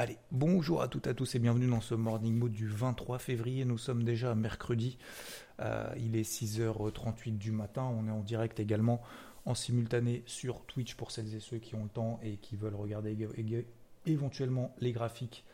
Allez, 0.00 0.16
bonjour 0.30 0.80
à 0.80 0.88
toutes 0.88 1.08
et 1.08 1.10
à 1.10 1.14
tous 1.14 1.34
et 1.34 1.38
bienvenue 1.38 1.68
dans 1.68 1.82
ce 1.82 1.94
Morning 1.94 2.34
Mood 2.34 2.52
du 2.52 2.66
23 2.66 3.18
février. 3.18 3.66
Nous 3.66 3.76
sommes 3.76 4.02
déjà 4.02 4.34
mercredi. 4.34 4.96
Euh, 5.60 5.92
il 5.98 6.16
est 6.16 6.22
6h38 6.22 7.36
du 7.36 7.52
matin. 7.52 7.82
On 7.82 8.08
est 8.08 8.10
en 8.10 8.22
direct 8.22 8.60
également 8.60 9.02
en 9.44 9.54
simultané 9.54 10.22
sur 10.24 10.64
Twitch 10.64 10.94
pour 10.94 11.10
celles 11.10 11.34
et 11.34 11.38
ceux 11.38 11.58
qui 11.58 11.74
ont 11.74 11.82
le 11.82 11.90
temps 11.90 12.18
et 12.22 12.38
qui 12.38 12.56
veulent 12.56 12.76
regarder 12.76 13.14
éventuellement 14.06 14.74
les 14.80 14.92
graphiques 14.92 15.44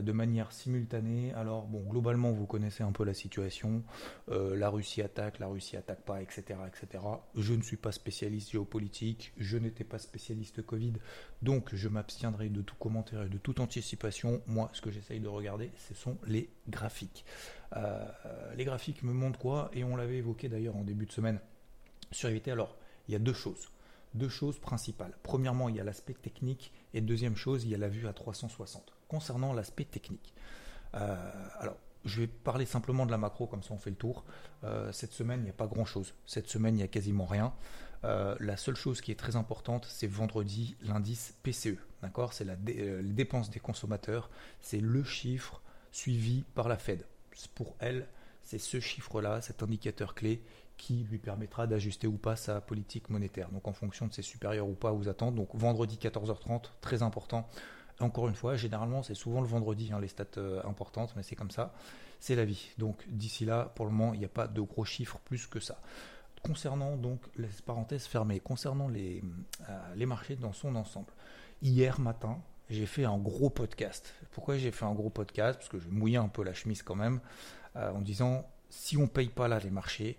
de 0.00 0.12
manière 0.12 0.52
simultanée. 0.52 1.32
Alors 1.34 1.66
bon, 1.66 1.80
globalement, 1.80 2.30
vous 2.32 2.46
connaissez 2.46 2.82
un 2.82 2.92
peu 2.92 3.04
la 3.04 3.14
situation. 3.14 3.82
Euh, 4.30 4.56
la 4.56 4.70
Russie 4.70 5.02
attaque, 5.02 5.38
la 5.38 5.46
Russie 5.46 5.76
attaque 5.76 6.02
pas, 6.02 6.22
etc., 6.22 6.58
etc. 6.66 7.04
Je 7.34 7.52
ne 7.54 7.62
suis 7.62 7.76
pas 7.76 7.92
spécialiste 7.92 8.52
géopolitique, 8.52 9.32
je 9.36 9.58
n'étais 9.58 9.84
pas 9.84 9.98
spécialiste 9.98 10.62
Covid, 10.62 10.94
donc 11.42 11.74
je 11.74 11.88
m'abstiendrai 11.88 12.48
de 12.48 12.62
tout 12.62 12.76
commentaire 12.76 13.22
et 13.24 13.28
de 13.28 13.38
toute 13.38 13.60
anticipation. 13.60 14.42
Moi, 14.46 14.70
ce 14.72 14.80
que 14.80 14.90
j'essaye 14.90 15.20
de 15.20 15.28
regarder, 15.28 15.70
ce 15.76 15.94
sont 15.94 16.16
les 16.26 16.48
graphiques. 16.68 17.24
Euh, 17.76 18.06
les 18.56 18.64
graphiques 18.64 19.02
me 19.02 19.12
montrent 19.12 19.38
quoi? 19.38 19.70
Et 19.72 19.84
on 19.84 19.96
l'avait 19.96 20.18
évoqué 20.18 20.48
d'ailleurs 20.48 20.76
en 20.76 20.84
début 20.84 21.06
de 21.06 21.12
semaine 21.12 21.40
sur 22.10 22.30
IVT. 22.30 22.50
Alors, 22.50 22.76
il 23.08 23.12
y 23.12 23.16
a 23.16 23.18
deux 23.18 23.32
choses. 23.32 23.68
Deux 24.14 24.28
choses 24.28 24.58
principales. 24.58 25.16
Premièrement, 25.22 25.68
il 25.68 25.76
y 25.76 25.80
a 25.80 25.84
l'aspect 25.84 26.12
technique 26.12 26.72
et 26.92 27.00
deuxième 27.00 27.36
chose, 27.36 27.64
il 27.64 27.70
y 27.70 27.74
a 27.74 27.78
la 27.78 27.88
vue 27.88 28.06
à 28.06 28.12
360. 28.12 28.92
Concernant 29.12 29.52
l'aspect 29.52 29.84
technique, 29.84 30.32
euh, 30.94 31.14
alors 31.60 31.76
je 32.06 32.22
vais 32.22 32.26
parler 32.26 32.64
simplement 32.64 33.04
de 33.04 33.10
la 33.10 33.18
macro, 33.18 33.46
comme 33.46 33.62
ça 33.62 33.74
on 33.74 33.78
fait 33.78 33.90
le 33.90 33.96
tour. 33.96 34.24
Euh, 34.64 34.90
cette 34.90 35.12
semaine, 35.12 35.40
il 35.40 35.44
n'y 35.44 35.50
a 35.50 35.52
pas 35.52 35.66
grand-chose. 35.66 36.14
Cette 36.24 36.48
semaine, 36.48 36.74
il 36.74 36.78
n'y 36.78 36.82
a 36.82 36.88
quasiment 36.88 37.26
rien. 37.26 37.52
Euh, 38.04 38.34
la 38.40 38.56
seule 38.56 38.74
chose 38.74 39.02
qui 39.02 39.12
est 39.12 39.18
très 39.18 39.36
importante, 39.36 39.84
c'est 39.86 40.06
vendredi 40.06 40.76
l'indice 40.80 41.34
PCE. 41.42 41.76
D'accord? 42.00 42.32
C'est 42.32 42.44
la 42.44 42.56
dé- 42.56 42.76
euh, 42.80 43.02
les 43.02 43.12
dépenses 43.12 43.50
des 43.50 43.60
consommateurs. 43.60 44.30
C'est 44.62 44.80
le 44.80 45.04
chiffre 45.04 45.60
suivi 45.92 46.42
par 46.54 46.68
la 46.68 46.78
Fed. 46.78 47.04
Pour 47.54 47.76
elle, 47.80 48.08
c'est 48.42 48.58
ce 48.58 48.80
chiffre-là, 48.80 49.42
cet 49.42 49.62
indicateur 49.62 50.14
clé, 50.14 50.42
qui 50.78 51.06
lui 51.08 51.18
permettra 51.18 51.66
d'ajuster 51.66 52.06
ou 52.06 52.16
pas 52.16 52.34
sa 52.34 52.62
politique 52.62 53.10
monétaire. 53.10 53.50
Donc 53.50 53.68
en 53.68 53.72
fonction 53.74 54.06
de 54.06 54.12
ses 54.14 54.22
supérieurs 54.22 54.66
ou 54.66 54.74
pas 54.74 54.92
aux 54.94 55.06
attentes. 55.06 55.34
Donc 55.36 55.50
vendredi 55.54 55.98
14h30, 56.02 56.64
très 56.80 57.02
important. 57.02 57.46
Encore 58.02 58.28
une 58.28 58.34
fois, 58.34 58.56
généralement 58.56 59.02
c'est 59.02 59.14
souvent 59.14 59.40
le 59.40 59.46
vendredi 59.46 59.90
hein, 59.92 60.00
les 60.00 60.08
stats 60.08 60.24
euh, 60.36 60.60
importantes, 60.64 61.14
mais 61.16 61.22
c'est 61.22 61.36
comme 61.36 61.50
ça, 61.50 61.72
c'est 62.20 62.34
la 62.34 62.44
vie. 62.44 62.70
Donc 62.78 63.04
d'ici 63.08 63.44
là, 63.44 63.72
pour 63.74 63.86
le 63.86 63.92
moment, 63.92 64.14
il 64.14 64.18
n'y 64.18 64.24
a 64.24 64.28
pas 64.28 64.48
de 64.48 64.60
gros 64.60 64.84
chiffres 64.84 65.18
plus 65.24 65.46
que 65.46 65.60
ça. 65.60 65.80
Concernant 66.42 66.96
donc 66.96 67.20
les 67.36 67.48
parenthèses 67.64 68.06
fermées, 68.06 68.40
concernant 68.40 68.88
les, 68.88 69.22
euh, 69.68 69.94
les 69.94 70.06
marchés 70.06 70.34
dans 70.34 70.52
son 70.52 70.74
ensemble, 70.74 71.12
hier 71.62 72.00
matin, 72.00 72.40
j'ai 72.68 72.86
fait 72.86 73.04
un 73.04 73.18
gros 73.18 73.50
podcast. 73.50 74.12
Pourquoi 74.32 74.56
j'ai 74.56 74.72
fait 74.72 74.84
un 74.84 74.94
gros 74.94 75.10
podcast? 75.10 75.58
Parce 75.58 75.68
que 75.68 75.78
je 75.78 75.88
mouillais 75.88 76.16
un 76.16 76.28
peu 76.28 76.42
la 76.42 76.54
chemise 76.54 76.82
quand 76.82 76.96
même, 76.96 77.20
euh, 77.76 77.92
en 77.92 78.00
disant 78.00 78.48
si 78.68 78.96
on 78.96 79.06
paye 79.06 79.28
pas 79.28 79.46
là 79.46 79.60
les 79.60 79.70
marchés, 79.70 80.18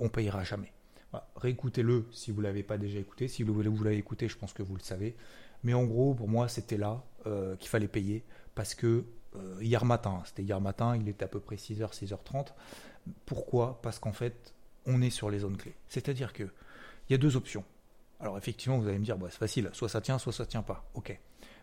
on 0.00 0.08
payera 0.08 0.44
jamais. 0.44 0.72
Voilà. 1.12 1.28
Réécoutez-le 1.36 2.08
si 2.10 2.30
vous 2.30 2.40
l'avez 2.40 2.62
pas 2.62 2.78
déjà 2.78 2.98
écouté. 2.98 3.28
Si 3.28 3.42
vous 3.42 3.62
l'avez 3.62 3.96
écouté, 3.96 4.28
je 4.28 4.36
pense 4.36 4.52
que 4.52 4.62
vous 4.62 4.74
le 4.74 4.82
savez. 4.82 5.14
Mais 5.62 5.74
en 5.74 5.84
gros, 5.84 6.14
pour 6.14 6.28
moi, 6.28 6.48
c'était 6.48 6.76
là 6.76 7.04
euh, 7.26 7.56
qu'il 7.56 7.68
fallait 7.68 7.88
payer 7.88 8.24
parce 8.54 8.74
que 8.74 9.04
euh, 9.36 9.56
hier 9.60 9.84
matin, 9.84 10.22
c'était 10.26 10.42
hier 10.42 10.60
matin, 10.60 10.96
il 10.96 11.08
était 11.08 11.24
à 11.24 11.28
peu 11.28 11.40
près 11.40 11.56
6h, 11.56 11.92
6h30. 11.92 12.48
Pourquoi? 13.26 13.80
Parce 13.82 13.98
qu'en 13.98 14.12
fait, 14.12 14.54
on 14.86 15.00
est 15.02 15.10
sur 15.10 15.30
les 15.30 15.40
zones 15.40 15.56
clés. 15.56 15.74
C'est-à-dire 15.88 16.32
que 16.32 16.44
il 17.08 17.12
y 17.12 17.14
a 17.14 17.18
deux 17.18 17.36
options. 17.36 17.64
Alors 18.20 18.38
effectivement, 18.38 18.78
vous 18.78 18.86
allez 18.86 18.98
me 18.98 19.04
dire, 19.04 19.18
bah, 19.18 19.28
c'est 19.30 19.38
facile, 19.38 19.70
soit 19.72 19.88
ça 19.88 20.00
tient, 20.00 20.18
soit 20.18 20.32
ça 20.32 20.46
tient 20.46 20.62
pas. 20.62 20.88
Ok. 20.94 21.18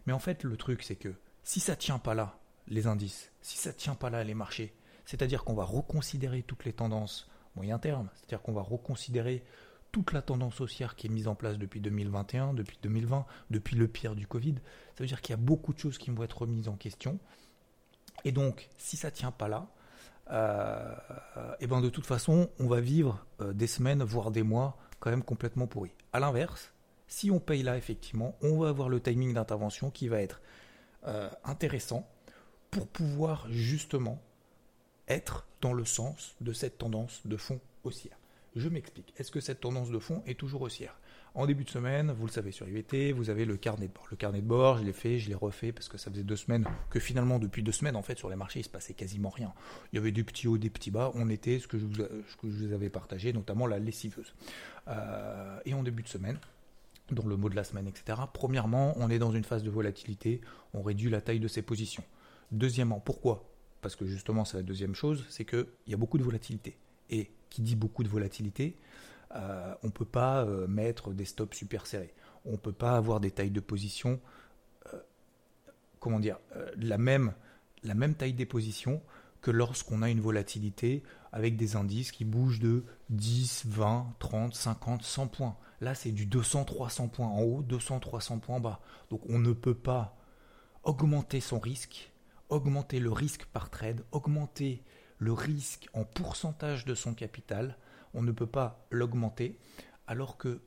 Mais 0.06 0.14
en 0.14 0.20
fait, 0.20 0.44
le 0.44 0.58
truc, 0.58 0.84
c'est 0.84 0.96
que 0.96 1.14
si 1.44 1.60
ça 1.60 1.76
tient 1.76 2.00
pas 2.00 2.14
là, 2.14 2.38
les 2.68 2.88
indices, 2.88 3.32
si 3.42 3.58
ça 3.58 3.74
tient 3.74 3.96
pas 3.96 4.10
là, 4.10 4.24
les 4.24 4.34
marchés, 4.34 4.74
c'est-à-dire 5.06 5.44
qu'on 5.44 5.54
va 5.54 5.64
reconsidérer 5.64 6.44
toutes 6.44 6.66
les 6.66 6.74
tendances 6.74 7.30
moyen 7.56 7.80
terme, 7.80 8.10
c'est-à-dire 8.16 8.42
qu'on 8.42 8.54
va 8.54 8.62
reconsidérer 8.62 9.44
toute 9.92 10.14
la 10.14 10.22
tendance 10.22 10.62
haussière 10.62 10.96
qui 10.96 11.08
est 11.08 11.10
mise 11.10 11.28
en 11.28 11.36
place 11.36 11.58
depuis 11.58 11.82
2021, 11.82 12.54
depuis 12.54 12.78
2020, 12.82 13.26
depuis 13.50 13.76
le 13.76 13.88
pire 13.88 14.16
du 14.16 14.28
Covid. 14.28 14.56
Ça 14.96 15.04
veut 15.04 15.08
dire 15.08 15.22
qu'il 15.22 15.34
y 15.34 15.40
a 15.40 15.42
beaucoup 15.42 15.74
de 15.74 15.80
choses 15.80 15.98
qui 15.98 16.12
vont 16.12 16.24
être 16.24 16.40
remises 16.40 16.68
en 16.68 16.76
question. 16.76 17.20
Et 18.26 18.32
donc, 18.32 18.70
si 18.78 18.98
ça 18.98 19.12
tient 19.12 19.32
pas 19.32 19.48
là, 19.48 19.68
euh, 20.32 20.96
et 21.60 21.68
ben 21.68 21.82
de 21.82 21.90
toute 21.90 22.06
façon, 22.06 22.50
on 22.60 22.68
va 22.68 22.82
vivre 22.82 23.26
euh, 23.42 23.54
des 23.54 23.68
semaines, 23.68 24.04
voire 24.04 24.32
des 24.32 24.44
mois, 24.44 24.78
quand 25.00 25.10
même 25.10 25.24
complètement 25.24 25.66
pourris. 25.66 25.96
À 26.14 26.20
l'inverse, 26.20 26.72
si 27.08 27.32
on 27.32 27.40
paye 27.40 27.64
là, 27.64 27.78
effectivement, 27.78 28.36
on 28.42 28.60
va 28.60 28.70
avoir 28.70 28.90
le 28.90 29.02
timing 29.02 29.34
d'intervention 29.34 29.90
qui 29.90 30.08
va 30.08 30.22
être 30.22 30.42
euh, 31.08 31.30
intéressant 31.44 32.08
pour 32.70 32.88
pouvoir 32.88 33.48
justement 33.50 34.22
être 35.08 35.48
dans 35.62 35.74
le 35.74 35.86
sens 35.86 36.36
de 36.42 36.54
cette 36.54 36.78
tendance 36.78 37.26
de 37.26 37.38
fond 37.38 37.60
haussière. 37.84 38.19
Je 38.56 38.68
m'explique. 38.70 39.14
Est-ce 39.18 39.32
que 39.32 39.40
cette 39.40 39.62
tendance 39.62 39.92
de 39.92 40.00
fond 40.00 40.24
est 40.26 40.38
toujours 40.38 40.62
haussière? 40.62 41.00
En 41.36 41.46
début 41.46 41.64
de 41.64 41.70
semaine, 41.70 42.12
vous 42.12 42.26
le 42.26 42.32
savez 42.32 42.52
sur 42.52 42.68
IVT, 42.68 43.12
vous 43.12 43.30
avez 43.30 43.46
le 43.46 43.56
carnet 43.56 43.88
de 43.88 43.94
bord. 43.94 44.08
Le 44.10 44.18
carnet 44.18 44.42
de 44.42 44.48
bord, 44.48 44.80
je 44.80 44.84
l'ai 44.84 44.94
fait, 44.94 45.20
je 45.20 45.30
l'ai 45.30 45.36
refait 45.36 45.72
parce 45.72 45.88
que 45.88 45.98
ça 45.98 46.10
faisait 46.10 46.24
deux 46.24 46.36
semaines 46.36 46.66
que 46.90 47.00
finalement, 47.00 47.38
depuis 47.38 47.62
deux 47.62 47.72
semaines, 47.72 47.96
en 47.96 48.02
fait, 48.02 48.18
sur 48.18 48.30
les 48.30 48.36
marchés, 48.36 48.62
il 48.62 48.64
se 48.64 48.70
passait 48.70 48.96
quasiment 48.96 49.30
rien. 49.30 49.54
Il 49.94 49.98
y 49.98 50.00
avait 50.00 50.12
des 50.12 50.24
petits 50.24 50.48
hauts, 50.48 50.58
des 50.58 50.72
petits 50.72 50.90
bas. 50.90 51.12
On 51.14 51.30
était 51.30 51.60
ce 51.60 51.68
que 51.68 51.78
je 51.78 51.86
vous, 51.86 52.74
avais 52.74 52.90
partagé, 52.90 53.32
notamment 53.32 53.68
la 53.68 53.78
lessiveuse. 53.78 54.34
Euh, 54.88 55.60
et 55.66 55.74
en 55.76 55.84
début 55.84 56.02
de 56.02 56.10
semaine, 56.10 56.40
dans 57.12 57.26
le 57.26 57.38
mot 57.38 57.50
de 57.50 57.56
la 57.56 57.64
semaine, 57.64 57.88
etc. 57.88 58.20
Premièrement, 58.34 58.94
on 58.98 59.10
est 59.10 59.20
dans 59.20 59.32
une 59.32 59.44
phase 59.44 59.64
de 59.64 59.70
volatilité, 59.70 60.42
on 60.74 60.82
réduit 60.82 61.10
la 61.10 61.22
taille 61.22 61.40
de 61.40 61.48
ses 61.48 61.62
positions. 61.62 62.04
Deuxièmement, 62.52 63.00
pourquoi? 63.00 63.52
Parce 63.82 63.96
que 63.96 64.06
justement, 64.06 64.46
c'est 64.46 64.58
la 64.58 64.64
deuxième 64.64 64.96
chose, 64.96 65.26
c'est 65.30 65.46
qu'il 65.46 65.68
y 65.88 65.94
a 65.94 65.98
beaucoup 65.98 66.18
de 66.18 66.24
volatilité. 66.24 66.78
Et 67.10 67.32
qui 67.50 67.62
dit 67.62 67.76
beaucoup 67.76 68.04
de 68.04 68.10
volatilité, 68.10 68.78
euh, 69.36 69.74
on 69.84 69.88
ne 69.88 69.92
peut 69.92 70.06
pas 70.06 70.44
euh, 70.44 70.68
mettre 70.68 71.12
des 71.12 71.26
stops 71.26 71.56
super 71.56 71.86
serrés. 71.86 72.14
On 72.46 72.54
ne 72.54 72.58
peut 72.58 72.74
pas 72.74 72.96
avoir 72.96 73.20
des 73.20 73.32
tailles 73.32 73.52
de 73.52 73.60
position, 73.60 74.20
euh, 74.94 75.00
comment 76.00 76.20
dire, 76.20 76.40
la, 76.78 76.98
même, 76.98 77.34
la 77.84 77.94
même 77.94 78.16
taille 78.16 78.34
des 78.34 78.46
positions 78.46 79.02
que 79.42 79.52
lorsqu'on 79.52 80.02
a 80.02 80.10
une 80.10 80.20
volatilité 80.20 81.04
avec 81.32 81.56
des 81.56 81.76
indices 81.76 82.12
qui 82.12 82.26
bougent 82.26 82.60
de 82.60 82.84
10, 83.10 83.66
20, 83.68 84.16
30, 84.20 84.56
50, 84.56 85.04
100 85.04 85.28
points. 85.28 85.58
Là, 85.82 85.96
c'est 85.96 86.12
du 86.12 86.26
200, 86.26 86.66
300 86.66 87.08
points 87.08 87.28
en 87.28 87.42
haut, 87.42 87.62
200, 87.62 88.00
300 88.00 88.40
points 88.40 88.58
en 88.58 88.60
bas. 88.60 88.82
Donc 89.10 89.22
on 89.30 89.40
ne 89.40 89.54
peut 89.54 89.76
pas 89.76 90.18
augmenter 90.84 91.40
son 91.40 91.60
risque, 91.60 92.12
augmenter 92.50 93.00
le 93.00 93.12
risque 93.12 93.46
par 93.46 93.70
trade, 93.70 94.04
augmenter 94.12 94.84
le 95.20 95.34
risque 95.34 95.88
en 95.94 96.04
pourcentage 96.04 96.86
de 96.86 96.96
son 96.96 97.14
capital. 97.14 97.78
On 98.14 98.24
ne 98.24 98.32
peut 98.32 98.48
pas 98.48 98.86
l'augmenter 98.90 99.60
alors 100.08 100.38
que 100.38 100.62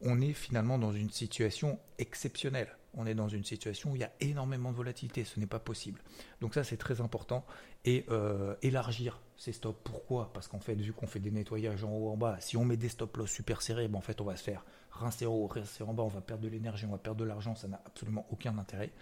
on 0.00 0.20
est 0.20 0.32
finalement 0.32 0.78
dans 0.78 0.92
une 0.92 1.10
situation 1.10 1.78
exceptionnelle. 1.98 2.68
On 2.94 3.06
est 3.06 3.14
dans 3.14 3.28
une 3.28 3.44
situation 3.44 3.92
où 3.92 3.96
il 3.96 4.00
y 4.00 4.04
a 4.04 4.12
énormément 4.20 4.70
de 4.70 4.76
volatilité. 4.76 5.24
Ce 5.24 5.38
n'est 5.38 5.46
pas 5.46 5.58
possible. 5.58 6.00
Donc 6.40 6.54
ça, 6.54 6.64
c'est 6.64 6.76
très 6.76 7.00
important. 7.00 7.44
Et 7.84 8.06
euh, 8.08 8.54
élargir 8.62 9.20
ces 9.36 9.52
stops. 9.52 9.78
Pourquoi? 9.84 10.32
Parce 10.32 10.48
qu'en 10.48 10.60
fait, 10.60 10.74
vu 10.74 10.92
qu'on 10.92 11.06
fait 11.06 11.20
des 11.20 11.30
nettoyages 11.30 11.84
en 11.84 11.90
haut 11.90 12.10
en 12.10 12.16
bas, 12.16 12.38
si 12.40 12.56
on 12.56 12.64
met 12.64 12.76
des 12.76 12.88
stop 12.88 13.16
loss 13.16 13.30
super 13.30 13.62
serrés, 13.62 13.88
ben 13.88 13.98
en 13.98 14.02
fait, 14.02 14.20
on 14.20 14.24
va 14.24 14.36
se 14.36 14.42
faire 14.42 14.64
rincer 14.90 15.26
en 15.26 15.32
haut, 15.32 15.46
rincer 15.46 15.84
en 15.84 15.94
bas, 15.94 16.02
on 16.02 16.08
va 16.08 16.20
perdre 16.20 16.42
de 16.42 16.48
l'énergie, 16.48 16.86
on 16.86 16.92
va 16.92 16.98
perdre 16.98 17.20
de 17.20 17.24
l'argent. 17.24 17.54
Ça 17.54 17.68
n'a 17.68 17.80
absolument 17.84 18.26
aucun 18.30 18.56
intérêt. 18.58 18.92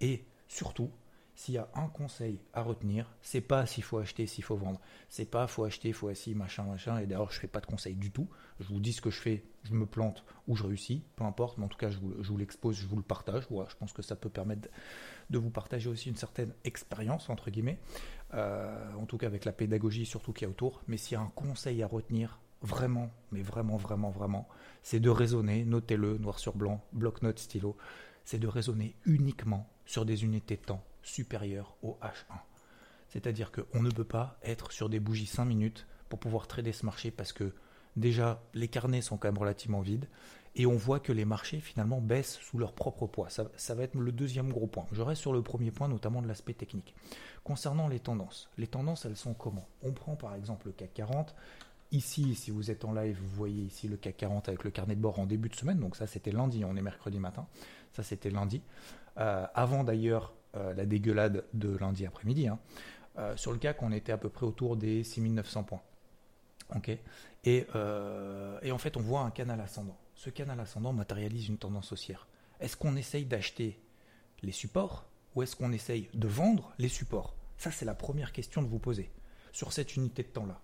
Et 0.00 0.24
surtout, 0.48 0.90
s'il 1.34 1.54
y 1.54 1.58
a 1.58 1.68
un 1.74 1.88
conseil 1.88 2.38
à 2.52 2.62
retenir, 2.62 3.12
c'est 3.20 3.40
pas 3.40 3.66
s'il 3.66 3.82
faut 3.82 3.98
acheter, 3.98 4.26
s'il 4.26 4.44
faut 4.44 4.56
vendre. 4.56 4.80
C'est 5.08 5.28
pas 5.28 5.46
faut 5.48 5.64
acheter, 5.64 5.92
faut 5.92 6.08
assis, 6.08 6.34
machin, 6.34 6.62
machin. 6.64 6.98
Et 6.98 7.06
d'ailleurs, 7.06 7.32
je 7.32 7.40
fais 7.40 7.48
pas 7.48 7.60
de 7.60 7.66
conseil 7.66 7.96
du 7.96 8.12
tout. 8.12 8.28
Je 8.60 8.68
vous 8.68 8.78
dis 8.78 8.92
ce 8.92 9.00
que 9.00 9.10
je 9.10 9.20
fais, 9.20 9.44
je 9.64 9.74
me 9.74 9.84
plante 9.84 10.24
ou 10.46 10.54
je 10.54 10.62
réussis, 10.62 11.02
peu 11.16 11.24
importe. 11.24 11.58
Mais 11.58 11.64
en 11.64 11.68
tout 11.68 11.78
cas, 11.78 11.90
je 11.90 11.98
vous, 11.98 12.36
l'expose, 12.36 12.76
je 12.76 12.86
vous 12.86 12.96
le 12.96 13.02
partage. 13.02 13.46
Je 13.50 13.76
pense 13.76 13.92
que 13.92 14.02
ça 14.02 14.14
peut 14.14 14.28
permettre 14.28 14.68
de 15.30 15.38
vous 15.38 15.50
partager 15.50 15.88
aussi 15.88 16.08
une 16.08 16.16
certaine 16.16 16.54
expérience, 16.62 17.28
entre 17.28 17.50
guillemets. 17.50 17.80
Euh, 18.34 18.92
en 18.94 19.06
tout 19.06 19.18
cas, 19.18 19.26
avec 19.26 19.44
la 19.44 19.52
pédagogie 19.52 20.06
surtout 20.06 20.32
qu'il 20.32 20.46
y 20.46 20.48
a 20.48 20.50
autour. 20.50 20.82
Mais 20.86 20.96
s'il 20.96 21.14
y 21.14 21.16
a 21.16 21.20
un 21.20 21.32
conseil 21.34 21.82
à 21.82 21.88
retenir, 21.88 22.38
vraiment, 22.62 23.10
mais 23.32 23.42
vraiment, 23.42 23.76
vraiment, 23.76 24.10
vraiment, 24.10 24.48
c'est 24.84 25.00
de 25.00 25.10
raisonner, 25.10 25.64
notez-le, 25.64 26.16
noir 26.18 26.38
sur 26.38 26.54
blanc, 26.54 26.80
bloc-notes, 26.92 27.40
stylo, 27.40 27.76
c'est 28.24 28.38
de 28.38 28.46
raisonner 28.46 28.94
uniquement 29.04 29.68
sur 29.84 30.06
des 30.06 30.24
unités 30.24 30.56
de 30.56 30.62
temps 30.62 30.82
supérieures 31.04 31.76
au 31.82 31.98
H1. 32.02 32.34
C'est-à-dire 33.08 33.52
qu'on 33.52 33.82
ne 33.82 33.90
peut 33.90 34.04
pas 34.04 34.38
être 34.42 34.72
sur 34.72 34.88
des 34.88 35.00
bougies 35.00 35.26
5 35.26 35.44
minutes 35.44 35.86
pour 36.08 36.18
pouvoir 36.18 36.46
trader 36.46 36.72
ce 36.72 36.84
marché 36.84 37.10
parce 37.10 37.32
que 37.32 37.52
déjà 37.96 38.42
les 38.54 38.68
carnets 38.68 39.02
sont 39.02 39.16
quand 39.16 39.28
même 39.28 39.38
relativement 39.38 39.80
vides 39.80 40.08
et 40.56 40.66
on 40.66 40.76
voit 40.76 41.00
que 41.00 41.12
les 41.12 41.24
marchés 41.24 41.60
finalement 41.60 42.00
baissent 42.00 42.38
sous 42.40 42.58
leur 42.58 42.72
propre 42.72 43.06
poids. 43.06 43.28
Ça, 43.28 43.74
va 43.74 43.82
être 43.82 43.94
le 43.94 44.12
deuxième 44.12 44.52
gros 44.52 44.66
point. 44.66 44.86
Je 44.92 45.02
reste 45.02 45.20
sur 45.20 45.32
le 45.32 45.42
premier 45.42 45.70
point, 45.70 45.88
notamment 45.88 46.22
de 46.22 46.28
l'aspect 46.28 46.54
technique. 46.54 46.94
Concernant 47.42 47.88
les 47.88 47.98
tendances, 47.98 48.48
les 48.56 48.66
tendances 48.66 49.04
elles 49.04 49.16
sont 49.16 49.34
comment? 49.34 49.66
On 49.82 49.92
prend 49.92 50.14
par 50.14 50.34
exemple 50.34 50.66
le 50.66 50.72
CAC 50.72 50.94
40. 50.94 51.34
Ici, 51.92 52.34
si 52.34 52.50
vous 52.50 52.70
êtes 52.70 52.84
en 52.84 52.92
live, 52.92 53.18
vous 53.20 53.36
voyez 53.36 53.62
ici 53.62 53.88
le 53.88 53.96
CAC 53.96 54.16
40 54.16 54.48
avec 54.48 54.64
le 54.64 54.70
carnet 54.70 54.94
de 54.94 55.00
bord 55.00 55.18
en 55.18 55.26
début 55.26 55.48
de 55.48 55.56
semaine. 55.56 55.80
Donc 55.80 55.96
ça 55.96 56.06
c'était 56.06 56.32
lundi, 56.32 56.64
on 56.64 56.76
est 56.76 56.82
mercredi 56.82 57.18
matin. 57.18 57.46
Ça 57.92 58.02
c'était 58.02 58.30
lundi. 58.30 58.62
Euh, 59.18 59.46
avant 59.54 59.84
d'ailleurs 59.84 60.32
la 60.54 60.86
dégueulade 60.86 61.44
de 61.52 61.76
lundi 61.76 62.06
après-midi. 62.06 62.48
Hein. 62.48 62.58
Euh, 63.18 63.36
sur 63.36 63.52
le 63.52 63.58
CAC, 63.58 63.82
on 63.82 63.92
était 63.92 64.12
à 64.12 64.18
peu 64.18 64.28
près 64.28 64.46
autour 64.46 64.76
des 64.76 65.04
6900 65.04 65.64
points. 65.64 65.82
Et, 67.44 67.66
et 68.62 68.72
en 68.72 68.78
fait, 68.78 68.96
on 68.96 69.00
voit 69.00 69.20
un 69.20 69.30
canal 69.30 69.60
ascendant. 69.60 69.98
Ce 70.14 70.30
canal 70.30 70.58
ascendant 70.58 70.92
matérialise 70.92 71.48
une 71.48 71.58
tendance 71.58 71.92
haussière. 71.92 72.26
Est-ce 72.58 72.76
qu'on 72.76 72.96
essaye 72.96 73.26
d'acheter 73.26 73.78
les 74.42 74.52
supports 74.52 75.06
ou 75.34 75.42
est-ce 75.42 75.54
qu'on 75.56 75.72
essaye 75.72 76.08
de 76.14 76.26
vendre 76.26 76.72
les 76.78 76.88
supports? 76.88 77.36
Ça, 77.58 77.70
c'est 77.70 77.84
la 77.84 77.94
première 77.94 78.32
question 78.32 78.62
de 78.62 78.66
vous 78.66 78.78
poser 78.78 79.10
sur 79.52 79.72
cette 79.72 79.96
unité 79.96 80.22
de 80.22 80.28
temps-là. 80.28 80.60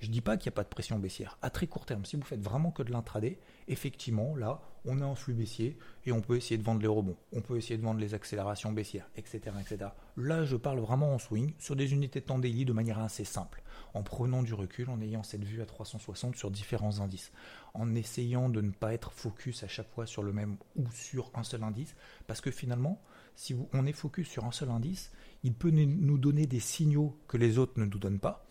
Je 0.00 0.08
ne 0.08 0.12
dis 0.12 0.20
pas 0.20 0.36
qu'il 0.36 0.50
n'y 0.50 0.54
a 0.54 0.56
pas 0.56 0.64
de 0.64 0.68
pression 0.68 0.98
baissière. 0.98 1.38
À 1.40 1.50
très 1.50 1.66
court 1.66 1.86
terme, 1.86 2.04
si 2.04 2.16
vous 2.16 2.22
faites 2.22 2.42
vraiment 2.42 2.70
que 2.70 2.82
de 2.82 2.90
l'intraday, 2.90 3.38
effectivement, 3.68 4.36
là, 4.36 4.60
on 4.84 5.00
a 5.00 5.04
un 5.04 5.14
flux 5.14 5.34
baissier 5.34 5.78
et 6.04 6.12
on 6.12 6.20
peut 6.20 6.36
essayer 6.36 6.58
de 6.58 6.62
vendre 6.62 6.82
les 6.82 6.88
rebonds. 6.88 7.16
On 7.32 7.40
peut 7.40 7.56
essayer 7.56 7.78
de 7.78 7.82
vendre 7.82 8.00
les 8.00 8.12
accélérations 8.12 8.72
baissières, 8.72 9.08
etc. 9.16 9.40
etc. 9.60 9.90
Là, 10.16 10.44
je 10.44 10.56
parle 10.56 10.78
vraiment 10.80 11.14
en 11.14 11.18
swing 11.18 11.54
sur 11.58 11.74
des 11.74 11.92
unités 11.92 12.20
de 12.20 12.26
temps 12.26 12.38
daily 12.38 12.64
de 12.64 12.72
manière 12.72 12.98
assez 12.98 13.24
simple, 13.24 13.62
en 13.94 14.02
prenant 14.02 14.42
du 14.42 14.52
recul, 14.52 14.90
en 14.90 15.00
ayant 15.00 15.22
cette 15.22 15.44
vue 15.44 15.62
à 15.62 15.66
360 15.66 16.36
sur 16.36 16.50
différents 16.50 17.00
indices, 17.00 17.32
en 17.72 17.94
essayant 17.94 18.48
de 18.48 18.60
ne 18.60 18.72
pas 18.72 18.92
être 18.92 19.12
focus 19.12 19.62
à 19.62 19.68
chaque 19.68 19.90
fois 19.90 20.06
sur 20.06 20.22
le 20.22 20.32
même 20.32 20.56
ou 20.76 20.84
sur 20.92 21.30
un 21.34 21.44
seul 21.44 21.62
indice, 21.62 21.96
parce 22.26 22.40
que 22.40 22.50
finalement, 22.50 23.00
si 23.36 23.56
on 23.72 23.86
est 23.86 23.92
focus 23.92 24.28
sur 24.28 24.44
un 24.44 24.52
seul 24.52 24.70
indice, 24.70 25.12
il 25.42 25.54
peut 25.54 25.70
nous 25.70 26.18
donner 26.18 26.46
des 26.46 26.60
signaux 26.60 27.16
que 27.26 27.36
les 27.36 27.58
autres 27.58 27.80
ne 27.80 27.86
nous 27.86 27.98
donnent 27.98 28.20
pas 28.20 28.46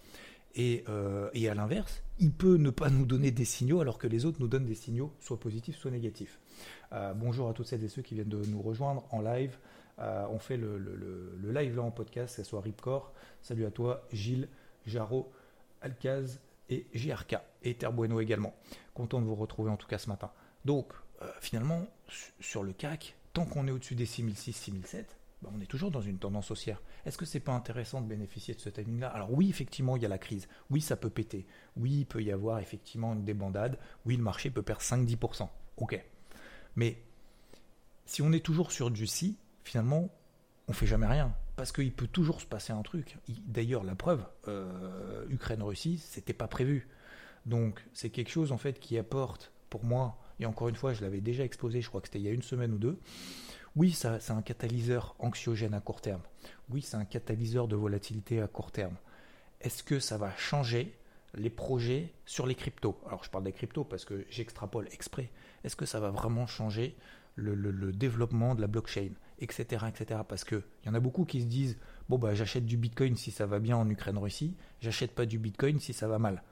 euh, 0.57 1.29
et, 1.33 1.49
à 1.49 1.55
l'inverse, 1.55 2.03
il 2.19 2.31
peut 2.31 2.57
ne 2.57 2.69
pas 2.69 2.89
nous 2.89 3.05
donner 3.05 3.31
des 3.31 3.45
signaux 3.45 3.81
alors 3.81 3.97
que 3.97 4.07
les 4.07 4.25
autres 4.25 4.39
nous 4.39 4.47
donnent 4.47 4.65
des 4.65 4.75
signaux 4.75 5.13
soit 5.19 5.39
positifs, 5.39 5.77
soit 5.77 5.91
négatifs. 5.91 6.39
Euh, 6.91 7.13
bonjour 7.13 7.49
à 7.49 7.53
toutes 7.53 7.65
celles 7.65 7.83
et 7.83 7.89
ceux 7.89 8.03
qui 8.03 8.13
viennent 8.13 8.29
de 8.29 8.43
nous 8.45 8.61
rejoindre 8.61 9.05
en 9.11 9.21
live. 9.21 9.57
Euh, 9.99 10.25
on 10.29 10.39
fait 10.39 10.57
le, 10.57 10.77
live 11.43 11.75
là 11.75 11.83
en 11.83 11.91
podcast, 11.91 12.35
ce 12.35 12.43
soit 12.43 12.61
Ripcore. 12.61 13.13
Salut 13.41 13.65
à 13.65 13.71
toi, 13.71 14.07
Gilles, 14.11 14.47
Jarot, 14.85 15.31
Alcaz 15.81 16.39
et 16.69 16.85
JRK. 16.93 17.37
Et 17.63 17.73
Terbueno 17.73 18.19
également. 18.19 18.53
Content 18.93 19.21
de 19.21 19.25
vous 19.25 19.35
retrouver 19.35 19.71
en 19.71 19.77
tout 19.77 19.87
cas 19.87 19.97
ce 19.97 20.09
matin. 20.09 20.31
Donc, 20.65 20.93
finalement, 21.39 21.87
sur 22.39 22.63
le 22.63 22.73
CAC, 22.73 23.15
tant 23.33 23.45
qu'on 23.45 23.67
est 23.67 23.71
au-dessus 23.71 23.95
des 23.95 24.05
6006, 24.05 24.53
6007, 24.53 25.05
bah, 25.07 25.22
on 25.53 25.59
est 25.61 25.65
toujours 25.65 25.91
dans 25.91 26.01
une 26.01 26.19
tendance 26.19 26.51
haussière. 26.51 26.81
Est-ce 27.05 27.17
que 27.17 27.25
c'est 27.25 27.39
pas 27.39 27.53
intéressant 27.53 28.01
de 28.01 28.07
bénéficier 28.07 28.53
de 28.53 28.59
ce 28.59 28.69
timing-là? 28.69 29.09
Alors 29.09 29.31
oui, 29.31 29.49
effectivement, 29.49 29.95
il 29.95 30.03
y 30.03 30.05
a 30.05 30.09
la 30.09 30.17
crise. 30.17 30.47
Oui, 30.69 30.81
ça 30.81 30.95
peut 30.95 31.09
péter. 31.09 31.45
Oui, 31.77 31.99
il 31.99 32.05
peut 32.05 32.21
y 32.21 32.31
avoir 32.31 32.59
effectivement 32.59 33.13
une 33.13 33.23
débandade. 33.23 33.77
Oui, 34.05 34.17
le 34.17 34.23
marché 34.23 34.49
peut 34.49 34.61
perdre 34.61 34.81
5-10%. 34.81 35.49
Ok. 35.77 36.03
Mais 36.75 37.01
si 38.05 38.21
on 38.21 38.31
est 38.31 38.43
toujours 38.43 38.71
sur 38.71 38.91
du 38.91 39.07
si, 39.07 39.37
finalement, 39.63 40.09
on 40.67 40.73
fait 40.73 40.87
jamais 40.87 41.07
rien. 41.07 41.35
Parce 41.55 41.71
qu'il 41.71 41.91
peut 41.91 42.07
toujours 42.07 42.41
se 42.41 42.45
passer 42.45 42.73
un 42.73 42.81
truc. 42.81 43.17
D'ailleurs, 43.45 43.83
la 43.83 43.95
preuve, 43.95 44.25
euh, 44.47 45.25
Ukraine-Russie, 45.29 45.99
c'était 45.99 46.33
pas 46.33 46.47
prévu. 46.47 46.87
Donc, 47.45 47.85
c'est 47.93 48.09
quelque 48.09 48.31
chose 48.31 48.51
en 48.51 48.57
fait 48.57 48.79
qui 48.79 48.97
apporte, 48.97 49.51
pour 49.69 49.83
moi, 49.83 50.17
et 50.39 50.45
encore 50.45 50.69
une 50.69 50.75
fois, 50.75 50.93
je 50.93 51.01
l'avais 51.01 51.21
déjà 51.21 51.43
exposé, 51.43 51.81
je 51.81 51.89
crois 51.89 52.01
que 52.01 52.07
c'était 52.07 52.19
il 52.19 52.25
y 52.25 52.27
a 52.27 52.31
une 52.31 52.41
semaine 52.41 52.73
ou 52.73 52.77
deux, 52.77 52.99
oui, 53.75 53.91
c'est 53.91 54.31
un 54.31 54.41
catalyseur 54.41 55.15
anxiogène 55.19 55.73
à 55.73 55.79
court 55.79 56.01
terme. 56.01 56.21
Oui, 56.69 56.81
c'est 56.81 56.97
un 56.97 57.05
catalyseur 57.05 57.67
de 57.67 57.75
volatilité 57.75 58.41
à 58.41 58.47
court 58.47 58.71
terme. 58.71 58.95
Est-ce 59.61 59.81
que 59.81 59.99
ça 59.99 60.17
va 60.17 60.35
changer 60.37 60.95
les 61.33 61.49
projets 61.49 62.13
sur 62.25 62.45
les 62.45 62.53
cryptos? 62.53 62.99
Alors, 63.07 63.23
je 63.23 63.31
parle 63.31 63.45
des 63.45 63.51
cryptos 63.51 63.83
parce 63.83 64.05
que 64.05 64.25
j'extrapole 64.29 64.87
exprès. 64.91 65.31
Est-ce 65.63 65.75
que 65.75 65.85
ça 65.85 65.99
va 65.99 66.11
vraiment 66.11 66.45
changer 66.45 66.95
le, 67.35 67.91
développement 67.91 68.53
de 68.53 68.61
la 68.61 68.67
blockchain, 68.67 69.09
etc., 69.39 69.85
etc. 69.87 70.21
Parce 70.27 70.43
qu'il 70.43 70.61
y 70.85 70.89
en 70.89 70.93
a 70.93 70.99
beaucoup 70.99 71.25
qui 71.25 71.41
se 71.41 71.47
disent 71.47 71.77
bon 72.09 72.17
bah 72.17 72.35
j'achète 72.35 72.65
du 72.65 72.77
Bitcoin 72.77 73.15
si 73.15 73.31
ça 73.31 73.45
va 73.45 73.59
bien 73.59 73.77
en 73.77 73.89
Ukraine-Russie, 73.89 74.55
j'achète 74.81 75.15
pas 75.15 75.25
du 75.25 75.39
Bitcoin 75.39 75.79
si 75.79 75.93
ça 75.93 76.07
va 76.07 76.19
mal. 76.19 76.43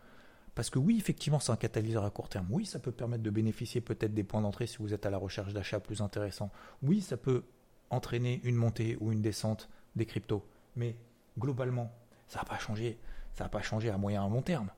Parce 0.55 0.69
que 0.69 0.79
oui, 0.79 0.97
effectivement, 0.97 1.39
c'est 1.39 1.51
un 1.51 1.57
catalyseur 1.57 2.03
à 2.03 2.09
court 2.09 2.29
terme. 2.29 2.47
Oui, 2.49 2.65
ça 2.65 2.79
peut 2.79 2.91
permettre 2.91 3.23
de 3.23 3.29
bénéficier 3.29 3.79
peut-être 3.81 4.13
des 4.13 4.23
points 4.23 4.41
d'entrée 4.41 4.67
si 4.67 4.77
vous 4.77 4.93
êtes 4.93 5.05
à 5.05 5.09
la 5.09 5.17
recherche 5.17 5.53
d'achats 5.53 5.79
plus 5.79 6.01
intéressants. 6.01 6.51
Oui, 6.83 7.01
ça 7.01 7.17
peut 7.17 7.43
entraîner 7.89 8.41
une 8.43 8.55
montée 8.55 8.97
ou 8.99 9.11
une 9.11 9.21
descente 9.21 9.69
des 9.95 10.05
cryptos. 10.05 10.45
Mais 10.75 10.95
globalement, 11.39 11.91
ça 12.27 12.39
n'a 12.39 12.45
pas 12.45 12.57
changé. 12.57 12.99
Ça 13.33 13.45
n'a 13.45 13.49
pas 13.49 13.61
changé 13.61 13.89
à 13.89 13.97
moyen 13.97 14.23
et 14.23 14.25
à 14.25 14.29
long 14.29 14.41
terme. 14.41 14.69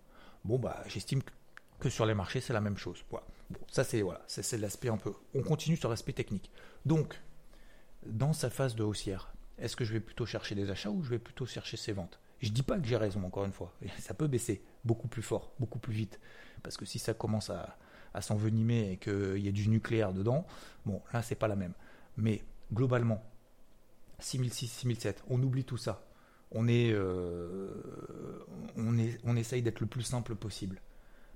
Bon, 0.46 0.60
bah, 0.60 0.84
j'estime 0.88 1.22
que 1.80 1.90
sur 1.90 2.06
les 2.06 2.14
marchés, 2.14 2.40
c'est 2.40 2.54
la 2.54 2.62
même 2.62 2.78
chose. 2.78 3.04
Bon, 3.10 3.20
ça, 3.72 3.84
c'est 3.84 4.02
voilà, 4.02 4.22
l'aspect 4.60 4.90
un 4.90 4.98
peu. 4.98 5.14
On 5.34 5.42
continue 5.42 5.78
sur 5.78 5.90
l'aspect 5.90 6.14
technique. 6.14 6.52
Donc, 6.86 7.20
dans 8.06 8.34
sa 8.34 8.50
phase 8.50 8.76
de 8.76 8.84
haussière, 8.84 9.34
est-ce 9.58 9.76
que 9.76 9.86
je 9.86 9.94
vais 9.94 10.00
plutôt 10.00 10.26
chercher 10.26 10.56
des 10.56 10.70
achats 10.70 10.90
ou 10.90 11.04
je 11.04 11.10
vais 11.10 11.20
plutôt 11.20 11.46
chercher 11.46 11.78
ces 11.78 11.94
ventes? 11.94 12.20
Je 12.42 12.50
dis 12.50 12.64
pas 12.64 12.78
que 12.78 12.86
j'ai 12.86 12.98
raison, 12.98 13.24
encore 13.24 13.46
une 13.46 13.54
fois. 13.54 13.74
Ça 14.00 14.14
peut 14.14 14.28
baisser 14.28 14.62
beaucoup 14.86 15.08
plus 15.08 15.22
fort, 15.22 15.54
beaucoup 15.60 15.80
plus 15.80 15.94
vite. 15.94 16.20
Parce 16.62 16.78
que 16.78 16.86
si 16.86 17.00
ça 17.00 17.14
commence 17.14 17.50
à, 17.50 17.78
s'envenimer 18.22 18.92
et 18.92 18.98
qu'il 18.98 19.40
y 19.40 19.48
a 19.48 19.52
du 19.52 19.68
nucléaire 19.70 20.14
dedans, 20.14 20.46
bon, 20.86 21.02
là, 21.14 21.24
c'est 21.24 21.36
pas 21.36 21.48
la 21.48 21.56
même. 21.56 21.74
Mais 22.16 22.44
globalement, 22.72 23.24
6006, 24.20 24.68
6007, 24.68 25.24
on 25.30 25.42
oublie 25.42 25.64
tout 25.64 25.78
ça. 25.78 26.06
On, 26.52 26.68
est, 26.68 26.92
euh, 26.92 27.72
on, 28.78 28.98
est, 29.00 29.40
essaye 29.40 29.64
d'être 29.64 29.80
le 29.80 29.88
plus 29.88 30.04
simple 30.04 30.36
possible. 30.36 30.80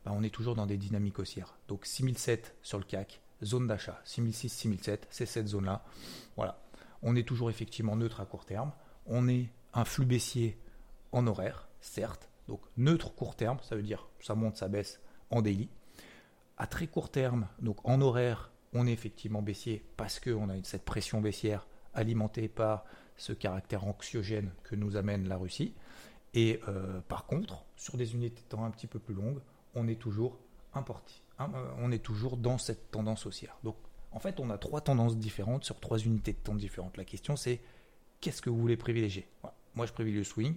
Ben, 0.05 0.11
on 0.15 0.21
est 0.21 0.29
toujours 0.29 0.53
dans 0.53 0.67
des 0.67 0.77
dynamiques 0.77 1.17
haussières. 1.17 1.57
Donc 1.67 1.88
6007 1.88 2.55
sur 2.61 2.77
le 2.77 2.83
CAC, 2.83 3.21
zone 3.44 3.65
d'achat. 3.65 3.99
6006, 4.05 4.49
6007, 4.49 5.07
c'est 5.09 5.25
cette 5.25 5.47
zone-là. 5.47 5.83
Voilà. 6.35 6.61
On 7.01 7.15
est 7.15 7.27
toujours 7.27 7.49
effectivement 7.49 7.95
neutre 7.95 8.21
à 8.21 8.25
court 8.25 8.45
terme. 8.45 8.71
On 9.07 9.27
est 9.27 9.49
un 9.73 9.83
flux 9.83 10.06
baissier 10.06 10.59
en 11.11 11.25
horaire, 11.25 11.68
certes, 11.81 12.30
donc 12.47 12.61
neutre 12.77 13.13
court 13.13 13.35
terme, 13.35 13.57
ça 13.61 13.75
veut 13.75 13.83
dire 13.83 14.07
ça 14.19 14.35
monte, 14.35 14.57
ça 14.57 14.68
baisse 14.68 15.01
en 15.30 15.42
daily. 15.42 15.69
À 16.57 16.68
très 16.68 16.87
court 16.87 17.11
terme, 17.11 17.47
donc 17.59 17.77
en 17.83 18.01
horaire, 18.01 18.51
on 18.73 18.87
est 18.87 18.92
effectivement 18.92 19.42
baissier 19.42 19.83
parce 19.95 20.19
qu'on 20.19 20.49
a 20.49 20.63
cette 20.63 20.85
pression 20.85 21.21
baissière 21.21 21.68
alimentée 21.94 22.47
par 22.47 22.85
ce 23.16 23.33
caractère 23.33 23.85
anxiogène 23.85 24.51
que 24.63 24.75
nous 24.75 24.95
amène 24.97 25.27
la 25.27 25.37
Russie. 25.37 25.73
Et 26.33 26.59
euh, 26.68 26.99
par 27.01 27.25
contre, 27.25 27.66
sur 27.75 27.97
des 27.97 28.13
unités 28.13 28.42
de 28.42 28.47
temps 28.47 28.63
un 28.63 28.71
petit 28.71 28.87
peu 28.87 28.99
plus 28.99 29.16
longues, 29.16 29.39
on 29.75 29.87
est 29.87 29.99
toujours 29.99 30.37
importé. 30.73 31.13
Hein, 31.39 31.51
euh, 31.56 31.69
on 31.80 31.92
est 31.92 32.04
toujours 32.04 32.37
dans 32.37 32.57
cette 32.57 32.92
tendance 32.92 33.25
haussière. 33.25 33.57
Donc 33.63 33.77
en 34.11 34.19
fait, 34.19 34.39
on 34.39 34.49
a 34.49 34.57
trois 34.57 34.81
tendances 34.81 35.18
différentes 35.18 35.63
sur 35.63 35.80
trois 35.80 35.99
unités 35.99 36.33
de 36.33 36.37
temps 36.37 36.56
différentes. 36.56 36.97
La 36.97 37.06
question 37.06 37.35
c'est 37.35 37.61
qu'est-ce 38.21 38.42
que 38.42 38.49
vous 38.49 38.59
voulez 38.59 38.77
privilégier? 38.77 39.27
Moi, 39.75 39.85
je 39.85 39.94
privilégie 39.94 40.19
le 40.19 40.23
swing. 40.23 40.56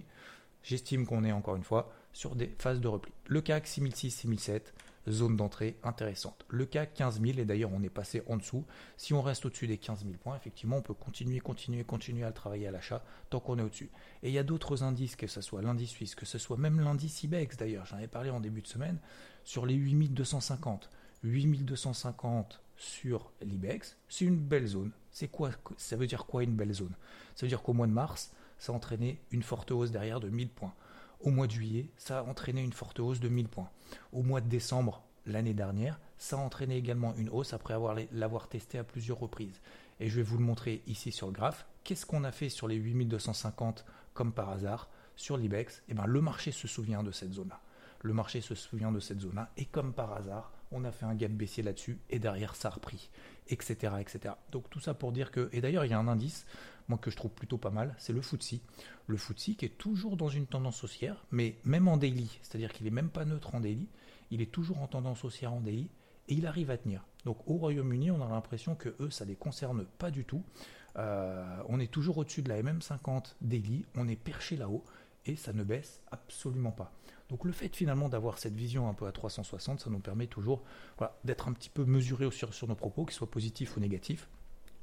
J'estime 0.63 1.05
qu'on 1.05 1.23
est 1.23 1.31
encore 1.31 1.55
une 1.55 1.63
fois 1.63 1.91
sur 2.13 2.35
des 2.35 2.53
phases 2.57 2.81
de 2.81 2.87
repli. 2.87 3.11
Le 3.27 3.41
CAC 3.41 3.67
6006-6007, 3.67 4.61
zone 5.09 5.35
d'entrée 5.35 5.77
intéressante. 5.83 6.45
Le 6.49 6.65
CAC 6.65 6.93
15 6.93 7.21
000, 7.21 7.39
et 7.39 7.45
d'ailleurs 7.45 7.71
on 7.73 7.81
est 7.81 7.89
passé 7.89 8.21
en 8.27 8.37
dessous. 8.37 8.65
Si 8.97 9.13
on 9.13 9.21
reste 9.21 9.45
au-dessus 9.45 9.67
des 9.67 9.77
15 9.77 10.03
000 10.03 10.17
points, 10.21 10.35
effectivement 10.35 10.77
on 10.77 10.81
peut 10.81 10.93
continuer, 10.93 11.39
continuer, 11.39 11.83
continuer 11.83 12.23
à 12.23 12.27
le 12.27 12.33
travailler 12.33 12.67
à 12.67 12.71
l'achat 12.71 13.03
tant 13.29 13.39
qu'on 13.39 13.57
est 13.57 13.63
au-dessus. 13.63 13.89
Et 14.23 14.29
il 14.29 14.33
y 14.33 14.39
a 14.39 14.43
d'autres 14.43 14.83
indices, 14.83 15.15
que 15.15 15.27
ce 15.27 15.41
soit 15.41 15.61
l'indice 15.61 15.89
suisse, 15.89 16.15
que 16.15 16.25
ce 16.25 16.37
soit 16.37 16.57
même 16.57 16.79
l'indice 16.79 17.23
IBEX 17.23 17.57
d'ailleurs, 17.57 17.85
j'en 17.85 17.97
avais 17.97 18.07
parlé 18.07 18.29
en 18.29 18.39
début 18.39 18.61
de 18.61 18.67
semaine, 18.67 18.99
sur 19.43 19.65
les 19.65 19.75
8250. 19.75 20.89
8250 21.23 22.61
sur 22.77 23.31
l'IBEX, 23.41 23.95
c'est 24.09 24.25
une 24.25 24.39
belle 24.39 24.65
zone. 24.65 24.91
C'est 25.11 25.27
quoi 25.27 25.51
Ça 25.77 25.95
veut 25.95 26.07
dire 26.07 26.25
quoi 26.25 26.43
une 26.43 26.55
belle 26.55 26.73
zone? 26.73 26.93
Ça 27.35 27.45
veut 27.45 27.49
dire 27.49 27.61
qu'au 27.61 27.73
mois 27.73 27.85
de 27.85 27.91
mars, 27.91 28.31
ça 28.61 28.71
a 28.71 28.75
entraîné 28.75 29.19
une 29.31 29.41
forte 29.41 29.71
hausse 29.71 29.89
derrière 29.89 30.19
de 30.19 30.29
1000 30.29 30.49
points. 30.49 30.75
Au 31.19 31.31
mois 31.31 31.47
de 31.47 31.51
juillet, 31.51 31.89
ça 31.97 32.19
a 32.19 32.23
entraîné 32.23 32.61
une 32.61 32.73
forte 32.73 32.99
hausse 32.99 33.19
de 33.19 33.27
1000 33.27 33.49
points. 33.49 33.71
Au 34.13 34.21
mois 34.21 34.39
de 34.39 34.47
décembre, 34.47 35.01
l'année 35.25 35.55
dernière, 35.55 35.99
ça 36.19 36.35
a 36.35 36.39
entraîné 36.39 36.77
également 36.77 37.15
une 37.15 37.29
hausse 37.29 37.53
après 37.53 37.73
l'avoir 38.11 38.49
testé 38.49 38.77
à 38.77 38.83
plusieurs 38.83 39.17
reprises. 39.17 39.59
Et 39.99 40.09
je 40.09 40.15
vais 40.15 40.21
vous 40.21 40.37
le 40.37 40.43
montrer 40.43 40.83
ici 40.85 41.11
sur 41.11 41.25
le 41.25 41.33
graphe. 41.33 41.65
Qu'est-ce 41.83 42.05
qu'on 42.05 42.23
a 42.23 42.31
fait 42.31 42.49
sur 42.49 42.67
les 42.67 42.75
8250 42.75 43.83
comme 44.13 44.31
par 44.31 44.49
hasard 44.49 44.91
sur 45.15 45.37
l'IBEX? 45.37 45.81
Eh 45.89 45.95
bien, 45.95 46.05
le 46.05 46.21
marché 46.21 46.51
se 46.51 46.67
souvient 46.67 47.01
de 47.01 47.11
cette 47.11 47.33
zone-là. 47.33 47.59
le 48.03 48.13
marché 48.13 48.41
se 48.41 48.53
souvient 48.53 48.91
de 48.91 48.99
cette 48.99 49.21
zone-là, 49.21 49.51
et 49.57 49.65
comme 49.65 49.93
par 49.93 50.13
hasard, 50.13 50.51
on 50.71 50.85
a 50.85 50.91
fait 50.91 51.05
un 51.05 51.15
gap 51.15 51.31
baissier 51.31 51.63
là-dessus, 51.63 51.99
et 52.09 52.19
derrière 52.19 52.55
ça 52.55 52.69
a 52.69 52.71
repris, 52.71 53.09
etc., 53.47 53.95
etc. 53.99 54.35
Donc 54.51 54.69
tout 54.69 54.79
ça 54.79 54.93
pour 54.93 55.11
dire 55.11 55.31
que, 55.31 55.49
et 55.51 55.61
d'ailleurs 55.61 55.85
il 55.85 55.91
y 55.91 55.93
a 55.93 55.99
un 55.99 56.07
indice, 56.07 56.45
que 56.97 57.11
je 57.11 57.15
trouve 57.15 57.31
plutôt 57.31 57.57
pas 57.57 57.69
mal, 57.69 57.95
c'est 57.97 58.13
le 58.13 58.21
FTSE. 58.21 58.61
Le 59.07 59.17
FTSE 59.17 59.55
qui 59.57 59.65
est 59.65 59.77
toujours 59.77 60.17
dans 60.17 60.29
une 60.29 60.47
tendance 60.47 60.83
haussière, 60.83 61.25
mais 61.31 61.57
même 61.63 61.87
en 61.87 61.97
daily, 61.97 62.39
c'est-à-dire 62.41 62.73
qu'il 62.73 62.87
est 62.87 62.91
même 62.91 63.09
pas 63.09 63.25
neutre 63.25 63.55
en 63.55 63.59
daily, 63.59 63.87
il 64.31 64.41
est 64.41 64.51
toujours 64.51 64.81
en 64.81 64.87
tendance 64.87 65.23
haussière 65.23 65.53
en 65.53 65.61
daily, 65.61 65.89
et 66.27 66.33
il 66.33 66.45
arrive 66.45 66.71
à 66.71 66.77
tenir. 66.77 67.05
Donc 67.25 67.37
au 67.47 67.55
Royaume-Uni, 67.55 68.11
on 68.11 68.21
a 68.21 68.29
l'impression 68.29 68.75
que 68.75 68.95
eux, 68.99 69.09
ça 69.09 69.25
les 69.25 69.35
concerne 69.35 69.85
pas 69.97 70.11
du 70.11 70.25
tout. 70.25 70.43
Euh, 70.97 71.63
on 71.67 71.79
est 71.79 71.91
toujours 71.91 72.17
au-dessus 72.17 72.41
de 72.41 72.49
la 72.49 72.61
MM50 72.61 73.35
daily, 73.41 73.85
on 73.95 74.07
est 74.07 74.15
perché 74.15 74.55
là-haut, 74.55 74.83
et 75.25 75.35
ça 75.35 75.53
ne 75.53 75.63
baisse 75.63 76.01
absolument 76.11 76.71
pas. 76.71 76.93
Donc 77.29 77.45
le 77.45 77.53
fait 77.53 77.73
finalement 77.73 78.09
d'avoir 78.09 78.37
cette 78.37 78.55
vision 78.55 78.89
un 78.89 78.93
peu 78.93 79.07
à 79.07 79.11
360, 79.11 79.79
ça 79.79 79.89
nous 79.89 79.99
permet 79.99 80.27
toujours 80.27 80.63
d'être 81.23 81.47
un 81.47 81.53
petit 81.53 81.69
peu 81.69 81.85
mesuré 81.85 82.29
sur, 82.31 82.53
sur 82.53 82.67
nos 82.67 82.75
propos, 82.75 83.05
qu'ils 83.05 83.15
soient 83.15 83.31
positifs 83.31 83.77
ou 83.77 83.79
négatifs. 83.79 84.27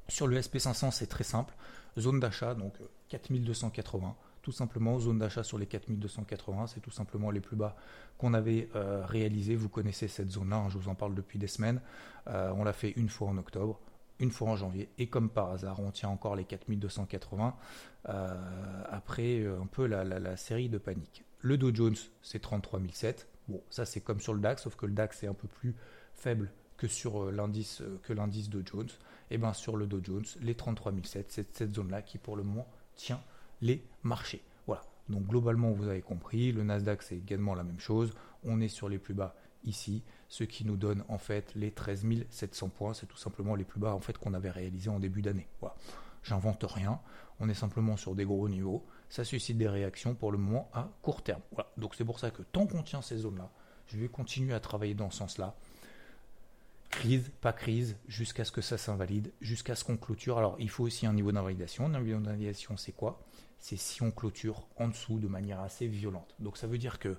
Sur 0.08 0.26
le 0.26 0.40
SP500, 0.40 0.90
c'est 0.90 1.06
très 1.06 1.24
simple. 1.24 1.54
Zone 1.98 2.20
d'achat, 2.20 2.54
donc 2.54 2.74
4280. 3.08 4.16
Tout 4.42 4.52
simplement, 4.52 4.98
zone 4.98 5.18
d'achat 5.18 5.42
sur 5.42 5.58
les 5.58 5.66
4280, 5.66 6.68
c'est 6.68 6.80
tout 6.80 6.90
simplement 6.90 7.30
les 7.30 7.40
plus 7.40 7.56
bas 7.56 7.76
qu'on 8.16 8.32
avait 8.32 8.70
euh, 8.74 9.04
réalisés. 9.04 9.54
Vous 9.54 9.68
connaissez 9.68 10.08
cette 10.08 10.30
zone-là, 10.30 10.56
hein, 10.56 10.68
je 10.70 10.78
vous 10.78 10.88
en 10.88 10.94
parle 10.94 11.14
depuis 11.14 11.38
des 11.38 11.48
semaines. 11.48 11.82
Euh, 12.28 12.52
on 12.56 12.64
l'a 12.64 12.72
fait 12.72 12.92
une 12.96 13.10
fois 13.10 13.28
en 13.28 13.36
octobre, 13.36 13.78
une 14.18 14.30
fois 14.30 14.48
en 14.48 14.56
janvier, 14.56 14.88
et 14.96 15.08
comme 15.08 15.28
par 15.28 15.50
hasard, 15.50 15.80
on 15.80 15.90
tient 15.90 16.08
encore 16.08 16.34
les 16.36 16.44
4280 16.44 17.56
euh, 18.08 18.84
après 18.90 19.44
un 19.46 19.66
peu 19.66 19.86
la, 19.86 20.04
la, 20.04 20.36
série 20.38 20.70
de 20.70 20.78
panique. 20.78 21.24
Le 21.40 21.58
Dow 21.58 21.74
Jones, 21.74 21.96
c'est 22.22 22.40
33007. 22.40 23.28
Bon, 23.48 23.62
ça 23.68 23.84
c'est 23.84 24.00
comme 24.00 24.20
sur 24.20 24.32
le 24.32 24.40
DAX, 24.40 24.62
sauf 24.62 24.76
que 24.76 24.86
le 24.86 24.92
DAX 24.92 25.22
est 25.22 25.26
un 25.26 25.34
peu 25.34 25.48
plus 25.48 25.74
faible 26.14 26.50
que 26.78 26.86
sur 26.86 27.30
l'indice 27.30 27.82
que 28.04 28.14
l'indice 28.14 28.48
Dow 28.48 28.62
Jones. 28.64 28.88
Et 29.30 29.34
eh 29.34 29.38
bien 29.38 29.52
sur 29.52 29.76
le 29.76 29.86
Dow 29.86 30.00
Jones, 30.02 30.24
les 30.40 30.54
33007, 30.54 31.30
c'est 31.30 31.54
cette 31.54 31.74
zone-là 31.74 32.00
qui 32.00 32.16
pour 32.16 32.36
le 32.36 32.42
moment 32.42 32.66
tient 32.94 33.20
les 33.60 33.84
marchés. 34.02 34.42
Voilà. 34.66 34.82
Donc 35.10 35.26
globalement, 35.26 35.70
vous 35.72 35.88
avez 35.88 36.00
compris, 36.00 36.52
le 36.52 36.62
Nasdaq 36.62 37.02
c'est 37.02 37.16
également 37.16 37.54
la 37.54 37.64
même 37.64 37.80
chose. 37.80 38.14
On 38.44 38.62
est 38.62 38.68
sur 38.68 38.88
les 38.88 38.98
plus 38.98 39.12
bas 39.12 39.34
ici, 39.64 40.02
ce 40.28 40.44
qui 40.44 40.64
nous 40.64 40.76
donne 40.76 41.04
en 41.08 41.18
fait 41.18 41.52
les 41.54 41.72
13 41.72 42.06
700 42.30 42.68
points. 42.70 42.94
C'est 42.94 43.06
tout 43.06 43.18
simplement 43.18 43.54
les 43.54 43.64
plus 43.64 43.80
bas 43.80 43.92
en 43.92 44.00
fait 44.00 44.16
qu'on 44.16 44.32
avait 44.32 44.50
réalisés 44.50 44.88
en 44.88 45.00
début 45.00 45.20
d'année. 45.20 45.48
Voilà. 45.60 45.74
J'invente 46.22 46.64
rien. 46.66 47.00
On 47.40 47.48
est 47.48 47.54
simplement 47.54 47.96
sur 47.96 48.14
des 48.14 48.24
gros 48.24 48.48
niveaux. 48.48 48.84
Ça 49.08 49.24
suscite 49.24 49.58
des 49.58 49.68
réactions 49.68 50.14
pour 50.14 50.32
le 50.32 50.38
moment 50.38 50.70
à 50.72 50.88
court 51.02 51.22
terme. 51.22 51.42
Voilà. 51.52 51.70
Donc 51.76 51.94
c'est 51.94 52.04
pour 52.04 52.18
ça 52.18 52.30
que 52.30 52.42
tant 52.42 52.66
qu'on 52.66 52.82
tient 52.82 53.02
ces 53.02 53.18
zones-là, 53.18 53.50
je 53.86 53.98
vais 53.98 54.08
continuer 54.08 54.54
à 54.54 54.60
travailler 54.60 54.94
dans 54.94 55.10
ce 55.10 55.18
sens-là 55.18 55.56
crise, 56.98 57.30
pas 57.40 57.52
crise, 57.52 57.96
jusqu'à 58.08 58.44
ce 58.44 58.50
que 58.50 58.60
ça 58.60 58.76
s'invalide, 58.76 59.32
jusqu'à 59.40 59.76
ce 59.76 59.84
qu'on 59.84 59.96
clôture. 59.96 60.36
Alors, 60.36 60.56
il 60.58 60.68
faut 60.68 60.82
aussi 60.82 61.06
un 61.06 61.12
niveau 61.12 61.30
d'invalidation. 61.30 61.84
Un 61.84 62.00
niveau 62.00 62.18
d'invalidation, 62.18 62.76
c'est 62.76 62.90
quoi? 62.90 63.22
C'est 63.60 63.76
si 63.76 64.02
on 64.02 64.10
clôture 64.10 64.66
en 64.76 64.88
dessous 64.88 65.20
de 65.20 65.28
manière 65.28 65.60
assez 65.60 65.86
violente. 65.86 66.34
Donc, 66.40 66.56
ça 66.56 66.66
veut 66.66 66.76
dire 66.76 66.98
que, 66.98 67.16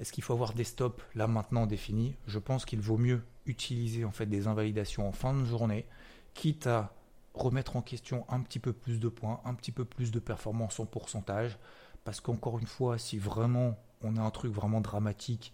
est-ce 0.00 0.12
qu'il 0.12 0.24
faut 0.24 0.32
avoir 0.32 0.54
des 0.54 0.64
stops 0.64 1.00
là 1.14 1.28
maintenant 1.28 1.66
définis? 1.66 2.16
Je 2.26 2.40
pense 2.40 2.64
qu'il 2.64 2.80
vaut 2.80 2.98
mieux 2.98 3.22
utiliser 3.46 4.04
en 4.04 4.10
fait 4.10 4.26
des 4.26 4.48
invalidations 4.48 5.08
en 5.08 5.12
fin 5.12 5.32
de 5.32 5.44
journée, 5.44 5.86
quitte 6.34 6.66
à 6.66 6.92
remettre 7.32 7.76
en 7.76 7.82
question 7.82 8.24
un 8.28 8.40
petit 8.40 8.58
peu 8.58 8.72
plus 8.72 8.98
de 8.98 9.08
points, 9.08 9.40
un 9.44 9.54
petit 9.54 9.72
peu 9.72 9.84
plus 9.84 10.10
de 10.10 10.18
performance 10.18 10.80
en 10.80 10.84
pourcentage, 10.84 11.58
parce 12.02 12.20
qu'encore 12.20 12.58
une 12.58 12.66
fois, 12.66 12.98
si 12.98 13.18
vraiment 13.18 13.78
on 14.02 14.16
a 14.16 14.20
un 14.20 14.30
truc 14.30 14.52
vraiment 14.52 14.80
dramatique, 14.80 15.52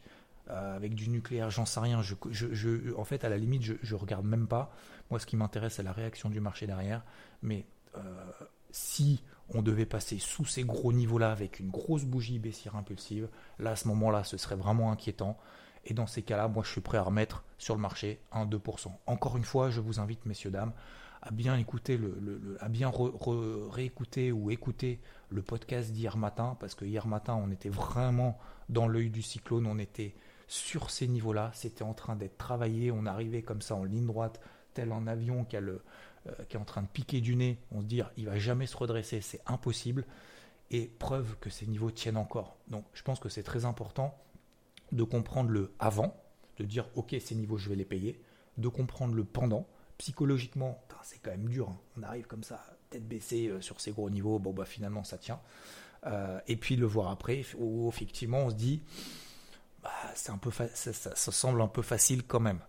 euh, 0.51 0.77
avec 0.77 0.95
du 0.95 1.09
nucléaire, 1.09 1.51
j'en 1.51 1.67
sais 1.67 1.81
rien. 1.81 2.01
En 2.97 3.05
fait, 3.05 3.25
à 3.25 3.29
la 3.29 3.39
limite, 3.39 3.63
je, 3.63 3.75
je 3.83 3.95
regarde 3.95 4.27
même 4.27 4.49
pas. 4.49 4.73
Moi, 5.11 5.21
ce 5.21 5.27
qui 5.27 5.37
m'intéresse, 5.37 5.75
c'est 5.75 5.83
la 5.83 5.93
réaction 5.93 6.31
du 6.31 6.41
marché 6.41 6.67
derrière. 6.67 7.05
Mais 7.43 7.67
euh, 7.97 8.01
si 8.71 9.23
on 9.51 9.63
devait 9.63 9.87
passer 9.87 10.19
sous 10.19 10.45
ces 10.45 10.65
gros 10.65 10.93
niveaux-là 10.93 11.31
avec 11.31 11.61
une 11.61 11.71
grosse 11.71 12.05
bougie 12.05 12.39
baissière 12.39 12.77
impulsive, 12.77 13.29
là, 13.59 13.71
à 13.71 13.77
ce 13.77 13.87
moment-là, 13.89 14.25
ce 14.25 14.37
serait 14.37 14.57
vraiment 14.57 14.91
inquiétant. 14.91 15.39
Et 15.85 15.95
dans 15.95 16.07
ces 16.07 16.23
cas-là, 16.23 16.49
moi, 16.49 16.63
je 16.65 16.71
suis 16.71 16.81
prêt 16.81 16.99
à 16.99 17.03
remettre 17.03 17.45
sur 17.59 17.75
le 17.75 17.81
marché 17.81 18.21
un 18.33 18.47
2%. 18.47 18.91
Encore 19.07 19.37
une 19.37 19.45
fois, 19.45 19.71
je 19.71 19.81
vous 19.81 20.01
invite, 20.01 20.25
messieurs, 20.27 20.51
dames, 20.51 20.73
à 21.23 21.31
bien 21.31 21.57
écouter, 21.57 21.97
le, 21.97 22.57
à 22.61 22.69
bien 22.69 22.91
réécouter 23.71 24.33
ou 24.33 24.51
écouter 24.51 25.01
le 25.31 25.43
podcast 25.43 25.93
d'hier 25.93 26.17
matin, 26.17 26.57
parce 26.59 26.75
que 26.75 26.85
hier 26.85 27.07
matin, 27.07 27.35
on 27.35 27.51
était 27.51 27.69
vraiment 27.69 28.39
dans 28.69 28.89
l'œil 28.89 29.11
du 29.11 29.23
cyclone, 29.23 29.67
on 29.67 29.79
était 29.79 30.15
sur 30.53 30.91
ces 30.91 31.09
niveaux-là. 31.09 31.51
C'était 31.55 31.83
en 31.83 31.95
train 31.95 32.15
d'être 32.15 32.37
travaillé. 32.37 32.91
On 32.91 33.07
arrivait 33.07 33.41
comme 33.41 33.63
ça 33.63 33.75
en 33.75 33.85
ligne 33.85 34.07
droite, 34.07 34.39
tel 34.75 34.93
un 34.93 35.07
avion 35.07 35.45
qui, 35.47 35.57
euh, 35.57 35.79
est 36.51 36.57
en 36.57 36.65
train 36.65 36.83
de 36.83 36.89
piquer 36.89 37.23
du 37.23 37.37
nez. 37.37 37.59
On 37.71 37.81
se 37.81 37.87
dit, 37.87 38.03
il 38.19 38.27
va 38.27 38.39
jamais 38.39 38.67
se 38.67 38.77
redresser, 38.77 39.23
c'est 39.23 39.41
impossible. 39.47 40.05
Et 40.71 40.91
preuve 40.99 41.37
que 41.41 41.49
ces 41.49 41.67
niveaux 41.67 41.91
tiennent 41.91 42.19
encore. 42.19 42.57
Donc 42.69 42.85
je 42.93 43.03
pense 43.03 43.19
que 43.19 43.31
c'est 43.31 43.43
très 43.43 43.65
important 43.65 44.15
de 44.93 45.03
comprendre 45.05 45.49
le 45.49 45.73
avant, 45.79 46.23
de 46.59 46.65
dire, 46.65 46.87
ok, 46.97 47.17
ces 47.19 47.35
niveaux, 47.35 47.57
je 47.57 47.71
vais 47.71 47.77
les 47.77 47.87
payer. 47.87 48.21
De 48.59 48.69
comprendre 48.69 49.15
le 49.15 49.25
pendant. 49.25 49.67
Psychologiquement, 49.97 50.85
c'est 51.03 51.19
quand 51.23 51.31
même 51.31 51.49
dur. 51.49 51.71
Hein. 51.71 51.79
On 51.99 52.03
arrive 52.03 52.27
comme 52.27 52.43
ça, 52.43 52.63
tête 52.91 53.09
baissée 53.09 53.49
euh, 53.49 53.63
sur 53.63 53.81
ces 53.81 53.93
gros 53.93 54.11
niveaux. 54.11 54.39
Bon, 54.39 54.53
bah 54.53 54.67
finalement, 54.67 55.03
ça 55.03 55.17
tient. 55.17 55.41
Euh, 56.05 56.41
et 56.47 56.57
puis 56.57 56.77
le 56.77 56.85
voir 56.85 57.11
après, 57.11 57.43
où 57.57 57.89
effectivement, 57.89 58.41
on 58.41 58.51
se 58.51 58.55
dit, 58.55 58.83
bah, 59.83 59.91
c'est 60.15 60.31
un 60.31 60.39
peu 60.39 60.51
ça, 60.51 61.15
semble 61.17 61.61
un 61.61 61.69
peu 61.69 61.83
facile 61.83 62.23
quand 62.25 62.41
même. 62.41 62.61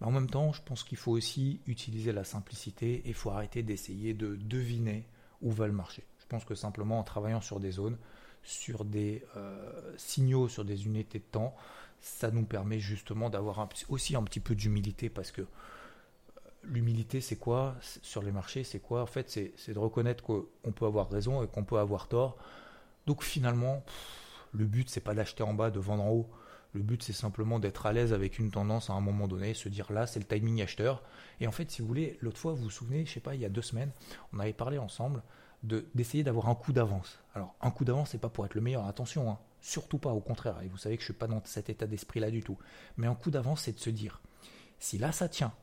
Mais 0.00 0.06
en 0.06 0.10
même 0.10 0.28
temps, 0.28 0.52
je 0.52 0.62
pense 0.62 0.84
qu'il 0.84 0.98
faut 0.98 1.12
aussi 1.12 1.60
utiliser 1.66 2.12
la 2.12 2.24
simplicité 2.24 2.94
et 2.94 3.08
il 3.08 3.14
faut 3.14 3.30
arrêter 3.30 3.62
d'essayer 3.62 4.14
de 4.14 4.36
deviner 4.36 5.06
où 5.42 5.50
va 5.50 5.66
le 5.66 5.72
marché. 5.72 6.04
Je 6.18 6.26
pense 6.26 6.44
que 6.44 6.54
simplement 6.54 6.98
en 6.98 7.02
travaillant 7.02 7.40
sur 7.40 7.60
des 7.60 7.70
zones, 7.70 7.96
sur 8.42 8.84
des 8.84 9.24
euh, 9.36 9.94
signaux, 9.96 10.48
sur 10.48 10.64
des 10.64 10.86
unités 10.86 11.18
de 11.18 11.24
temps, 11.24 11.54
ça 12.00 12.30
nous 12.30 12.44
permet 12.44 12.78
justement 12.78 13.30
d'avoir 13.30 13.68
aussi 13.88 14.16
un 14.16 14.22
petit 14.22 14.40
peu 14.40 14.54
d'humilité 14.54 15.08
parce 15.08 15.32
que 15.32 15.42
euh, 15.42 15.46
l'humilité, 16.64 17.20
c'est 17.20 17.36
quoi? 17.36 17.76
Sur 17.80 18.22
les 18.22 18.32
marchés 18.32 18.64
C'est 18.64 18.80
quoi? 18.80 19.02
En 19.02 19.06
fait, 19.06 19.30
c'est 19.30 19.72
de 19.72 19.78
reconnaître 19.78 20.22
qu'on 20.24 20.72
peut 20.72 20.86
avoir 20.86 21.08
raison 21.10 21.42
et 21.42 21.46
qu'on 21.46 21.64
peut 21.64 21.78
avoir 21.78 22.08
tort. 22.08 22.36
Donc 23.06 23.22
finalement, 23.22 23.84
le 24.52 24.64
but, 24.64 24.90
c'est 24.90 25.00
pas 25.00 25.14
d'acheter 25.14 25.42
en 25.42 25.54
bas, 25.54 25.70
de 25.70 25.80
vendre 25.80 26.02
en 26.02 26.10
haut. 26.10 26.30
Le 26.76 26.82
but, 26.82 27.02
c'est 27.02 27.14
simplement 27.14 27.58
d'être 27.58 27.86
à 27.86 27.92
l'aise 27.94 28.12
avec 28.12 28.38
une 28.38 28.50
tendance 28.50 28.90
à 28.90 28.92
un 28.92 29.00
moment 29.00 29.28
donné, 29.28 29.54
se 29.54 29.70
dire 29.70 29.90
là, 29.90 30.06
c'est 30.06 30.20
le 30.20 30.26
timing 30.26 30.60
acheteur. 30.60 31.02
Et 31.40 31.46
en 31.46 31.50
fait, 31.50 31.70
si 31.70 31.80
vous 31.80 31.88
voulez, 31.88 32.18
l'autre 32.20 32.36
fois, 32.36 32.52
vous 32.52 32.64
vous 32.64 32.70
souvenez, 32.70 33.06
je 33.06 33.14
sais 33.14 33.20
pas, 33.20 33.34
il 33.34 33.40
y 33.40 33.46
a 33.46 33.48
deux 33.48 33.62
semaines, 33.62 33.90
on 34.34 34.38
avait 34.40 34.52
parlé 34.52 34.76
ensemble 34.76 35.22
d'essayer 35.62 36.22
d'avoir 36.22 36.50
un 36.50 36.54
coup 36.54 36.74
d'avance. 36.74 37.18
Alors, 37.34 37.54
un 37.62 37.70
coup 37.70 37.86
d'avance, 37.86 38.10
c'est 38.10 38.18
pas 38.18 38.28
pour 38.28 38.44
être 38.44 38.54
le 38.54 38.60
meilleur, 38.60 38.84
attention, 38.84 39.30
hein. 39.30 39.38
surtout 39.62 39.96
pas, 39.96 40.10
au 40.10 40.20
contraire. 40.20 40.60
Et 40.62 40.68
vous 40.68 40.76
savez 40.76 40.96
que 40.96 41.00
je 41.00 41.06
suis 41.06 41.14
pas 41.14 41.26
dans 41.26 41.40
cet 41.44 41.70
état 41.70 41.86
d'esprit-là 41.86 42.30
du 42.30 42.42
tout. 42.42 42.58
Mais 42.98 43.06
un 43.06 43.14
coup 43.14 43.30
d'avance, 43.30 43.62
c'est 43.62 43.72
de 43.72 43.80
se 43.80 43.88
dire, 43.88 44.20
si 44.78 44.98
là, 44.98 45.12
ça 45.12 45.30
tient, 45.30 45.54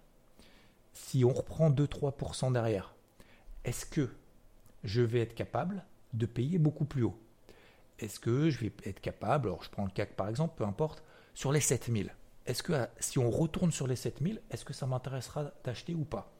si 0.94 1.24
on 1.24 1.32
reprend 1.32 1.70
2-3% 1.70 2.52
derrière, 2.52 2.96
est-ce 3.66 3.86
que 3.86 4.10
je 4.84 5.04
vais 5.04 5.20
être 5.20 5.36
capable 5.36 5.86
de 6.14 6.26
payer 6.26 6.58
beaucoup 6.58 6.86
plus 6.86 7.04
haut? 7.04 7.23
Est-ce 8.00 8.20
que 8.20 8.50
je 8.50 8.60
vais 8.60 8.74
être 8.86 9.00
capable, 9.00 9.48
alors 9.48 9.64
je 9.64 9.70
prends 9.70 9.86
le 9.86 9.92
CAC 9.92 10.16
par 10.16 10.30
exemple, 10.30 10.56
peu 10.58 10.66
importe, 10.66 11.04
sur 11.34 11.52
les 11.52 11.62
7000 11.62 12.14
Est-ce 12.46 12.64
que 12.64 12.74
si 13.00 13.20
on 13.20 13.30
retourne 13.30 13.72
sur 13.72 13.88
les 13.88 13.96
7000, 13.96 14.42
est-ce 14.52 14.66
que 14.66 14.74
ça 14.74 14.86
m'intéressera 14.86 15.52
d'acheter 15.64 15.94
ou 15.94 16.06
pas? 16.06 16.32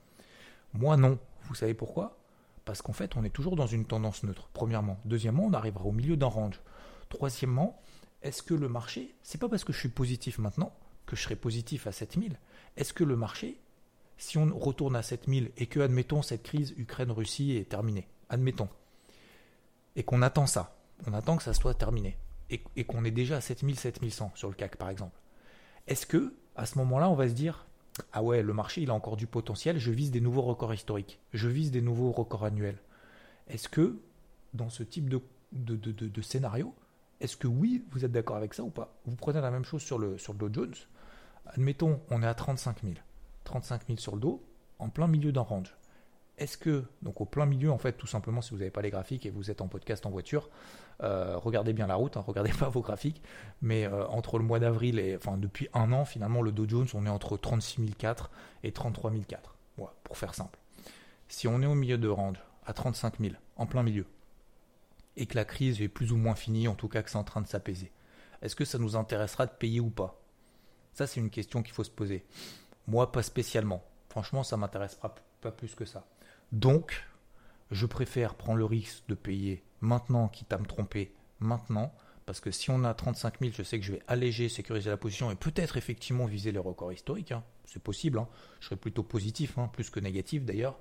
Moi 0.74 0.98
non. 0.98 1.20
Vous 1.44 1.56
savez 1.56 1.74
pourquoi? 1.74 2.18
Parce 2.66 2.82
qu'en 2.82 2.94
fait, 2.94 3.16
on 3.18 3.24
est 3.24 3.30
toujours 3.30 3.56
dans 3.56 3.68
une 3.68 3.86
tendance 3.86 4.24
neutre, 4.24 4.50
premièrement. 4.54 5.00
Deuxièmement, 5.06 5.46
on 5.46 5.54
arrivera 5.54 5.86
au 5.86 5.92
milieu 5.92 6.16
d'un 6.16 6.28
range. 6.28 6.62
Troisièmement, 7.10 7.82
est-ce 8.22 8.42
que 8.42 8.54
le 8.54 8.70
marché, 8.70 9.16
c'est 9.22 9.40
pas 9.40 9.50
parce 9.50 9.64
que 9.64 9.74
je 9.74 9.80
suis 9.80 9.90
positif 9.90 10.38
maintenant 10.38 10.74
que 11.06 11.16
je 11.18 11.24
serai 11.24 11.36
positif 11.36 11.88
à 11.88 11.92
7000 11.92 12.40
Est-ce 12.78 12.94
que 12.94 13.04
le 13.04 13.18
marché, 13.18 13.60
si 14.18 14.38
on 14.38 14.58
retourne 14.58 14.96
à 14.96 15.04
7000 15.04 15.52
et 15.58 15.66
que, 15.66 15.82
admettons, 15.82 16.22
cette 16.22 16.44
crise 16.44 16.74
Ukraine-Russie 16.78 17.58
est 17.58 17.70
terminée, 17.70 18.08
admettons, 18.30 18.70
et 19.98 20.04
qu'on 20.04 20.22
attend 20.22 20.48
ça, 20.48 20.78
on 21.08 21.14
attend 21.14 21.38
que 21.38 21.44
ça 21.44 21.54
soit 21.54 21.74
terminé 21.74 22.18
et, 22.50 22.84
qu'on 22.84 23.04
est 23.04 23.12
déjà 23.12 23.38
à 23.38 23.42
7000, 23.42 23.80
7100 23.80 24.32
sur 24.36 24.50
le 24.50 24.54
CAC 24.54 24.78
par 24.78 24.90
exemple. 24.90 25.20
Est-ce 25.88 26.06
que 26.06 26.36
à 26.56 26.66
ce 26.66 26.78
moment-là, 26.80 27.10
on 27.10 27.16
va 27.16 27.28
se 27.28 27.34
dire 27.34 27.66
ah 28.12 28.24
ouais, 28.24 28.42
le 28.42 28.54
marché 28.54 28.82
il 28.82 28.90
a 28.90 28.94
encore 28.94 29.18
du 29.18 29.28
potentiel, 29.28 29.78
je 29.78 29.92
vise 29.92 30.12
des 30.12 30.22
nouveaux 30.22 30.42
records 30.42 30.74
historiques, 30.74 31.20
je 31.34 31.48
vise 31.48 31.72
des 31.72 31.82
nouveaux 31.82 32.12
records 32.12 32.46
annuels. 32.46 32.80
Est-ce 33.48 33.70
que 33.70 34.00
dans 34.54 34.70
ce 34.70 34.84
type 34.84 35.10
de, 35.10 36.22
scénario, 36.22 36.74
est-ce 37.20 37.38
que 37.38 37.48
oui, 37.48 37.84
vous 37.92 38.06
êtes 38.06 38.12
d'accord 38.12 38.36
avec 38.36 38.54
ça 38.54 38.64
ou 38.64 38.70
pas? 38.70 38.96
Vous 39.06 39.16
prenez 39.16 39.42
la 39.42 39.52
même 39.52 39.66
chose 39.66 39.82
sur 39.82 40.00
le, 40.00 40.18
sur 40.18 40.34
le 40.34 40.40
Dow 40.40 40.54
Jones. 40.54 40.76
Admettons, 41.48 42.02
on 42.10 42.24
est 42.24 42.28
à 42.28 42.34
35 42.34 42.84
000. 42.84 42.96
35 43.44 43.88
000 43.88 44.00
sur 44.00 44.16
le 44.16 44.22
dos, 44.22 44.44
en 44.80 44.90
plein 44.90 45.08
milieu 45.08 45.32
d'un 45.32 45.42
range. 45.42 45.76
Est-ce 46.38 46.58
que, 46.58 46.84
donc 47.02 47.22
au 47.22 47.26
plein 47.26 47.46
milieu, 47.46 47.72
en 47.72 47.78
fait, 47.78 47.94
tout 47.94 48.08
simplement, 48.08 48.42
si 48.42 48.52
vous 48.52 48.58
n'avez 48.58 48.72
pas 48.72 48.82
les 48.82 48.90
graphiques 48.90 49.26
et 49.26 49.30
vous 49.30 49.52
êtes 49.52 49.62
en 49.62 49.68
podcast 49.68 50.06
en 50.06 50.10
voiture, 50.10 50.50
euh, 51.02 51.38
regardez 51.38 51.74
bien 51.74 51.88
la 51.88 51.96
route, 51.96 52.18
hein, 52.18 52.24
regardez 52.28 52.52
pas 52.52 52.70
vos 52.70 52.82
graphiques, 52.82 53.22
mais 53.62 53.86
euh, 53.86 54.08
entre 54.08 54.40
le 54.40 54.44
mois 54.44 54.60
d'avril 54.60 55.00
et, 55.00 55.16
enfin, 55.16 55.38
depuis 55.38 55.70
un 55.74 55.92
an, 55.92 56.06
finalement, 56.06 56.42
le 56.42 56.52
Dow 56.52 56.68
Jones, 56.68 56.88
on 56.94 57.06
est 57.06 57.10
entre 57.10 57.38
36 57.38 57.96
004 57.98 58.32
et 58.64 58.72
33 58.72 59.12
004, 59.28 59.56
voilà, 59.78 59.94
pour 60.04 60.18
faire 60.18 60.34
simple. 60.34 60.58
Si 61.28 61.48
on 61.48 61.62
est 61.62 61.68
au 61.68 61.76
milieu 61.76 61.98
de 61.98 62.08
range, 62.08 62.38
à 62.66 62.74
35 62.74 63.20
000, 63.20 63.36
en 63.58 63.66
plein 63.68 63.84
milieu, 63.84 64.06
et 65.16 65.28
que 65.28 65.36
la 65.36 65.46
crise 65.46 65.82
est 65.82 65.88
plus 65.88 66.12
ou 66.12 66.18
moins 66.18 66.36
finie, 66.36 66.68
en 66.68 66.76
tout 66.76 66.88
cas 66.88 67.04
que 67.04 67.12
c'est 67.12 67.18
en 67.18 67.24
train 67.24 67.42
de 67.42 67.48
s'apaiser, 67.48 67.92
est-ce 68.42 68.56
que 68.56 68.66
ça 68.66 68.80
nous 68.80 68.96
intéressera 68.96 69.46
de 69.46 69.52
payer 69.52 69.80
ou 69.80 69.90
pas? 69.90 70.20
Ça, 70.94 71.08
c'est 71.08 71.20
une 71.20 71.30
question 71.30 71.62
qu'il 71.64 71.74
faut 71.74 71.84
se 71.84 71.92
poser. 71.92 72.26
Moi, 72.88 73.12
pas 73.12 73.24
spécialement. 73.24 73.84
Franchement, 74.10 74.44
ça 74.44 74.58
m'intéressera 74.58 75.16
pas 75.42 75.52
plus 75.52 75.76
que 75.76 75.86
ça. 75.86 76.06
Donc, 76.54 77.04
je 77.72 77.88
préfère 77.88 78.36
prendre 78.36 78.60
le 78.60 78.66
risque 78.66 79.04
de 79.08 79.16
payer 79.16 79.64
maintenant, 79.82 80.28
quitte 80.28 80.54
à 80.54 80.60
me 80.60 80.66
tromper 80.66 81.12
maintenant, 81.40 81.92
parce 82.28 82.40
que 82.40 82.52
si 82.52 82.70
on 82.70 82.84
a 82.84 82.94
35 82.94 83.40
000, 83.40 83.52
je 83.58 83.64
sais 83.64 83.80
que 83.80 83.86
je 83.86 83.94
vais 83.94 84.04
alléger, 84.08 84.50
sécuriser 84.50 84.92
la 84.92 84.98
position 84.98 85.32
et 85.32 85.36
peut-être 85.36 85.78
effectivement 85.78 86.26
viser 86.26 86.52
les 86.52 86.60
records 86.60 86.94
historiques. 86.94 87.32
Hein. 87.32 87.44
C'est 87.66 87.82
possible. 87.82 88.20
Hein. 88.20 88.28
Je 88.60 88.68
serai 88.68 88.76
plutôt 88.76 89.02
positif, 89.02 89.58
hein, 89.58 89.68
plus 89.74 89.90
que 89.90 90.00
négatif 90.00 90.46
d'ailleurs. 90.46 90.80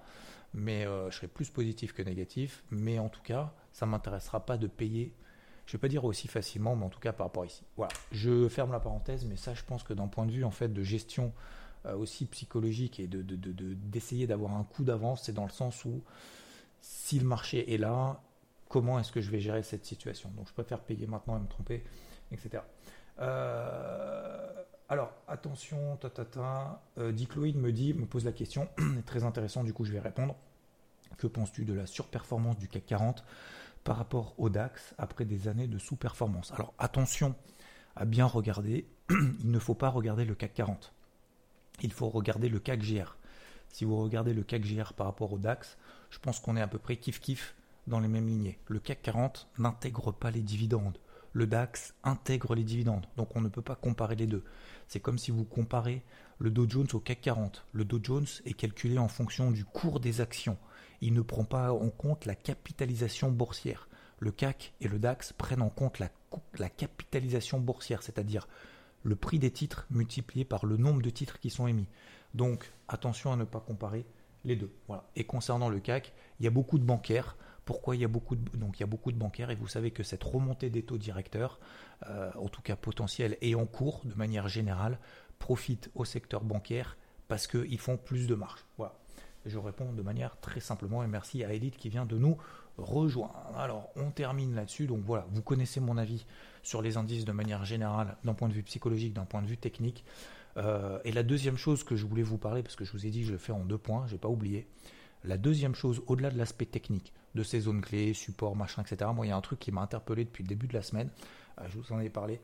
Mais 0.53 0.87
euh, 0.87 1.11
je 1.11 1.17
serai 1.17 1.27
plus 1.27 1.49
positif 1.49 1.95
que 1.95 2.03
négatif. 2.03 2.63
Mais 2.71 2.99
en 2.99 3.09
tout 3.09 3.23
cas, 3.23 3.55
ça 3.73 3.87
ne 3.87 3.93
m'intéressera 3.93 4.45
pas 4.45 4.59
de 4.59 4.67
payer. 4.67 5.15
Je 5.65 5.71
ne 5.71 5.79
vais 5.79 5.81
pas 5.81 5.89
dire 5.89 6.05
aussi 6.05 6.29
facilement, 6.29 6.77
mais 6.77 6.85
en 6.85 6.91
tout 6.91 7.01
cas 7.01 7.15
par 7.15 7.29
rapport 7.29 7.47
ici. 7.47 7.65
Voilà. 7.79 7.95
Je 8.13 8.47
ferme 8.51 8.73
la 8.73 8.81
parenthèse, 8.81 9.25
mais 9.25 9.37
ça, 9.37 9.55
je 9.55 9.65
pense 9.65 9.83
que 9.85 9.95
d'un 9.95 10.09
point 10.09 10.27
de 10.27 10.33
vue 10.33 10.45
en 10.45 10.51
fait 10.51 10.69
de 10.69 10.83
gestion 10.83 11.33
aussi 11.85 12.27
psychologique 12.27 13.01
et 13.01 13.07
de, 13.07 13.23
d'essayer 13.23 14.27
d'avoir 14.27 14.55
un 14.55 14.65
coup 14.65 14.85
d'avance, 14.85 15.25
c'est 15.25 15.33
dans 15.33 15.45
le 15.45 15.51
sens 15.51 15.85
où 15.85 16.03
si 16.81 17.19
le 17.19 17.27
marché 17.27 17.73
est 17.75 17.79
là, 17.79 18.21
comment 18.69 18.99
est-ce 18.99 19.13
que 19.13 19.21
je 19.21 19.31
vais 19.31 19.41
gérer 19.41 19.63
cette 19.63 19.85
situation? 19.85 20.31
Donc 20.37 20.49
je 20.49 20.53
préfère 20.53 20.81
payer 20.81 21.07
maintenant 21.07 21.37
et 21.37 21.41
me 21.41 21.47
tromper, 21.47 21.85
etc. 22.33 22.63
Euh, 23.21 24.53
alors 24.89 25.13
attention, 25.29 25.97
ta, 25.97 26.11
ta, 26.11 26.25
ta. 26.25 26.83
Euh, 26.99 27.13
Dicloïd 27.13 27.57
me 27.57 27.73
dit, 27.73 27.95
me 27.95 28.07
pose 28.07 28.25
la 28.25 28.33
question, 28.33 28.69
très 29.07 29.25
intéressant, 29.25 29.65
du 29.65 29.73
coup 29.73 29.85
je 29.85 29.93
vais 29.93 30.01
répondre. 30.01 30.37
Que 31.19 31.27
penses-tu 31.27 31.65
de 31.65 31.75
la 31.75 31.87
surperformance 31.87 32.59
du 32.59 32.69
CAC 32.69 32.87
40 32.87 33.25
par 33.85 33.97
rapport 33.97 34.35
au 34.39 34.49
DAX 34.49 34.95
après 34.99 35.25
des 35.25 35.47
années 35.47 35.69
de 35.69 35.79
sous-performance? 35.79 36.53
Alors 36.53 36.73
attention 36.79 37.35
à 37.95 38.07
bien 38.07 38.27
regarder, 38.27 38.87
il 39.11 39.51
ne 39.51 39.59
faut 39.59 39.75
pas 39.75 39.91
regarder 39.91 40.25
le 40.25 40.35
CAC 40.35 40.55
40 40.55 40.93
il 41.81 41.93
faut 41.93 42.09
regarder 42.09 42.49
le 42.49 42.59
CAC 42.59 42.81
GR. 42.81 43.17
Si 43.69 43.85
vous 43.85 44.03
regardez 44.03 44.35
le 44.35 44.43
CAC 44.43 44.63
GR 44.63 44.93
par 44.93 45.07
rapport 45.07 45.33
au 45.33 45.39
DAX, 45.39 45.79
je 46.11 46.19
pense 46.19 46.41
qu'on 46.41 46.57
est 46.57 46.61
à 46.61 46.67
peu 46.67 46.79
près 46.79 46.95
kiff-kiff 46.95 47.55
dans 47.87 48.01
les 48.01 48.09
mêmes 48.09 48.29
lignées. 48.29 48.59
Le 48.67 48.79
CAC 48.79 49.03
40 49.03 49.49
n'intègre 49.59 50.13
pas 50.13 50.31
les 50.31 50.43
dividendes. 50.43 50.99
Le 51.33 51.47
DAX 51.47 51.95
intègre 52.05 52.55
les 52.55 52.65
dividendes. 52.65 53.07
Donc 53.17 53.35
on 53.35 53.41
ne 53.41 53.49
peut 53.49 53.63
pas 53.63 53.75
comparer 53.75 54.17
les 54.17 54.27
deux. 54.27 54.45
C'est 54.89 55.01
comme 55.01 55.19
si 55.19 55.31
vous 55.31 55.45
comparez 55.45 56.03
le 56.39 56.51
Dow 56.51 56.69
Jones 56.69 56.89
au 56.93 57.01
CAC 57.01 57.23
40. 57.23 57.65
Le 57.73 57.85
Dow 57.85 58.01
Jones 58.03 58.27
est 58.45 58.53
calculé 58.53 58.99
en 58.99 59.09
fonction 59.09 59.51
du 59.51 59.65
cours 59.65 60.01
des 60.01 60.21
actions. 60.21 60.59
Il 61.01 61.15
ne 61.15 61.23
prend 61.23 61.45
pas 61.45 61.73
en 61.73 61.89
compte 61.89 62.27
la 62.27 62.35
capitalisation 62.35 63.31
boursière. 63.31 63.89
Le 64.19 64.31
CAC 64.31 64.75
et 64.81 64.89
le 64.89 64.99
DAX 64.99 65.33
prennent 65.33 65.63
en 65.63 65.71
compte 65.71 65.99
la, 65.99 66.11
la 66.59 66.69
capitalisation 66.69 67.59
boursière, 67.59 68.03
c'est-à-dire 68.03 68.47
le 69.03 69.17
prix 69.17 69.39
des 69.39 69.51
titres 69.51 69.87
multiplié 69.91 70.45
par 70.45 70.67
le 70.67 70.77
nombre 70.77 71.03
de 71.03 71.11
titres 71.11 71.39
qui 71.39 71.51
sont 71.51 71.67
émis. 71.67 71.87
Donc 72.35 72.73
attention 72.89 73.33
à 73.33 73.37
ne 73.37 73.45
pas 73.45 73.61
comparer 73.61 74.07
les 74.45 74.57
deux. 74.57 74.73
Voilà. 74.89 75.05
Et 75.17 75.25
concernant 75.25 75.69
le 75.69 75.81
CAC, 75.81 76.13
il 76.41 76.45
y 76.45 76.47
a 76.47 76.51
beaucoup 76.51 76.79
de 76.79 76.85
bancaires. 76.85 77.37
Pourquoi 77.65 77.95
il 77.95 78.03
y 78.03 78.05
a 78.05 78.09
beaucoup 78.09 78.35
de 78.35 78.57
donc 78.57 78.79
il 78.79 78.81
y 78.81 78.85
a 78.85 78.87
beaucoup 78.87 79.13
de 79.13 79.19
bancaires? 79.19 79.51
Et 79.51 79.55
vous 79.55 79.69
savez 79.69 79.91
que 79.93 80.03
cette 80.03 80.25
remontée 80.25 80.71
des 80.71 80.83
taux 80.83 80.99
directeurs, 80.99 81.61
euh, 82.09 82.31
en 82.37 82.49
tout 82.49 82.63
cas 82.63 82.77
potentielle 82.77 83.37
et 83.41 83.55
en 83.55 83.67
cours 83.67 84.01
de 84.05 84.15
manière 84.15 84.49
générale, 84.49 84.99
profite 85.39 85.91
au 85.95 86.05
secteur 86.05 86.43
bancaire 86.43 86.97
parce 87.29 87.47
qu'ils 87.47 87.79
font 87.79 87.97
plus 87.97 88.27
de 88.27 88.35
marge. 88.35 88.65
Voilà. 88.79 88.99
Je 89.45 89.59
réponds 89.59 89.93
de 89.93 90.03
manière 90.03 90.39
très 90.41 90.61
simplement 90.61 91.03
et 91.03 91.09
merci 91.09 91.43
à 91.43 91.53
Elite 91.53 91.77
qui 91.77 91.89
vient 91.89 92.07
de 92.07 92.17
nous 92.17 92.37
rejoindre. 92.79 93.35
Alors 93.57 93.89
on 93.97 94.11
termine 94.11 94.55
là-dessus. 94.55 94.87
Donc 94.87 95.03
voilà, 95.05 95.27
vous 95.31 95.43
connaissez 95.43 95.81
mon 95.81 95.97
avis 95.97 96.27
sur 96.63 96.83
les 96.83 96.97
indices 96.97 97.25
de 97.25 97.33
manière 97.33 97.65
générale, 97.65 98.17
d'un 98.25 98.35
point 98.35 98.49
de 98.49 98.55
vue 98.55 98.63
psychologique, 98.63 99.13
d'un 99.13 99.25
point 99.25 99.43
de 99.43 99.47
vue 99.47 99.59
technique. 99.59 100.05
Euh, 100.57 100.99
et 101.05 101.13
la 101.13 101.23
deuxième 101.23 101.57
chose 101.57 101.85
que 101.85 101.97
je 101.97 102.07
voulais 102.07 102.23
vous 102.23 102.39
parler, 102.39 102.63
parce 102.63 102.77
que 102.77 102.85
je 102.85 102.93
vous 102.93 103.07
ai 103.07 103.11
dit 103.11 103.21
que 103.21 103.27
je 103.27 103.33
le 103.33 103.39
fais 103.39 103.53
en 103.53 103.65
deux 103.65 103.79
points, 103.79 104.07
je 104.07 104.13
n'ai 104.13 104.19
pas 104.19 104.29
oublié. 104.29 104.67
La 105.25 105.39
deuxième 105.39 105.75
chose, 105.75 106.03
au-delà 106.07 106.31
de 106.31 106.39
l'aspect 106.39 106.67
technique, 106.67 107.13
de 107.35 107.43
ces 107.43 107.61
zones 107.61 107.81
clés, 107.81 108.13
support, 108.13 108.57
machin, 108.57 108.83
etc., 108.83 109.11
moi, 109.15 109.25
il 109.25 109.31
y 109.31 109.33
a 109.33 109.37
un 109.37 109.41
truc 109.41 109.59
qui 109.59 109.73
m'a 109.73 109.81
interpellé 109.81 110.25
depuis 110.25 110.43
le 110.43 110.49
début 110.49 110.67
de 110.67 110.75
la 110.75 110.83
semaine, 110.83 111.11
euh, 111.61 111.65
je 111.71 111.79
vous 111.79 111.93
en 111.93 112.01
ai 112.01 112.11
parlé 112.11 112.41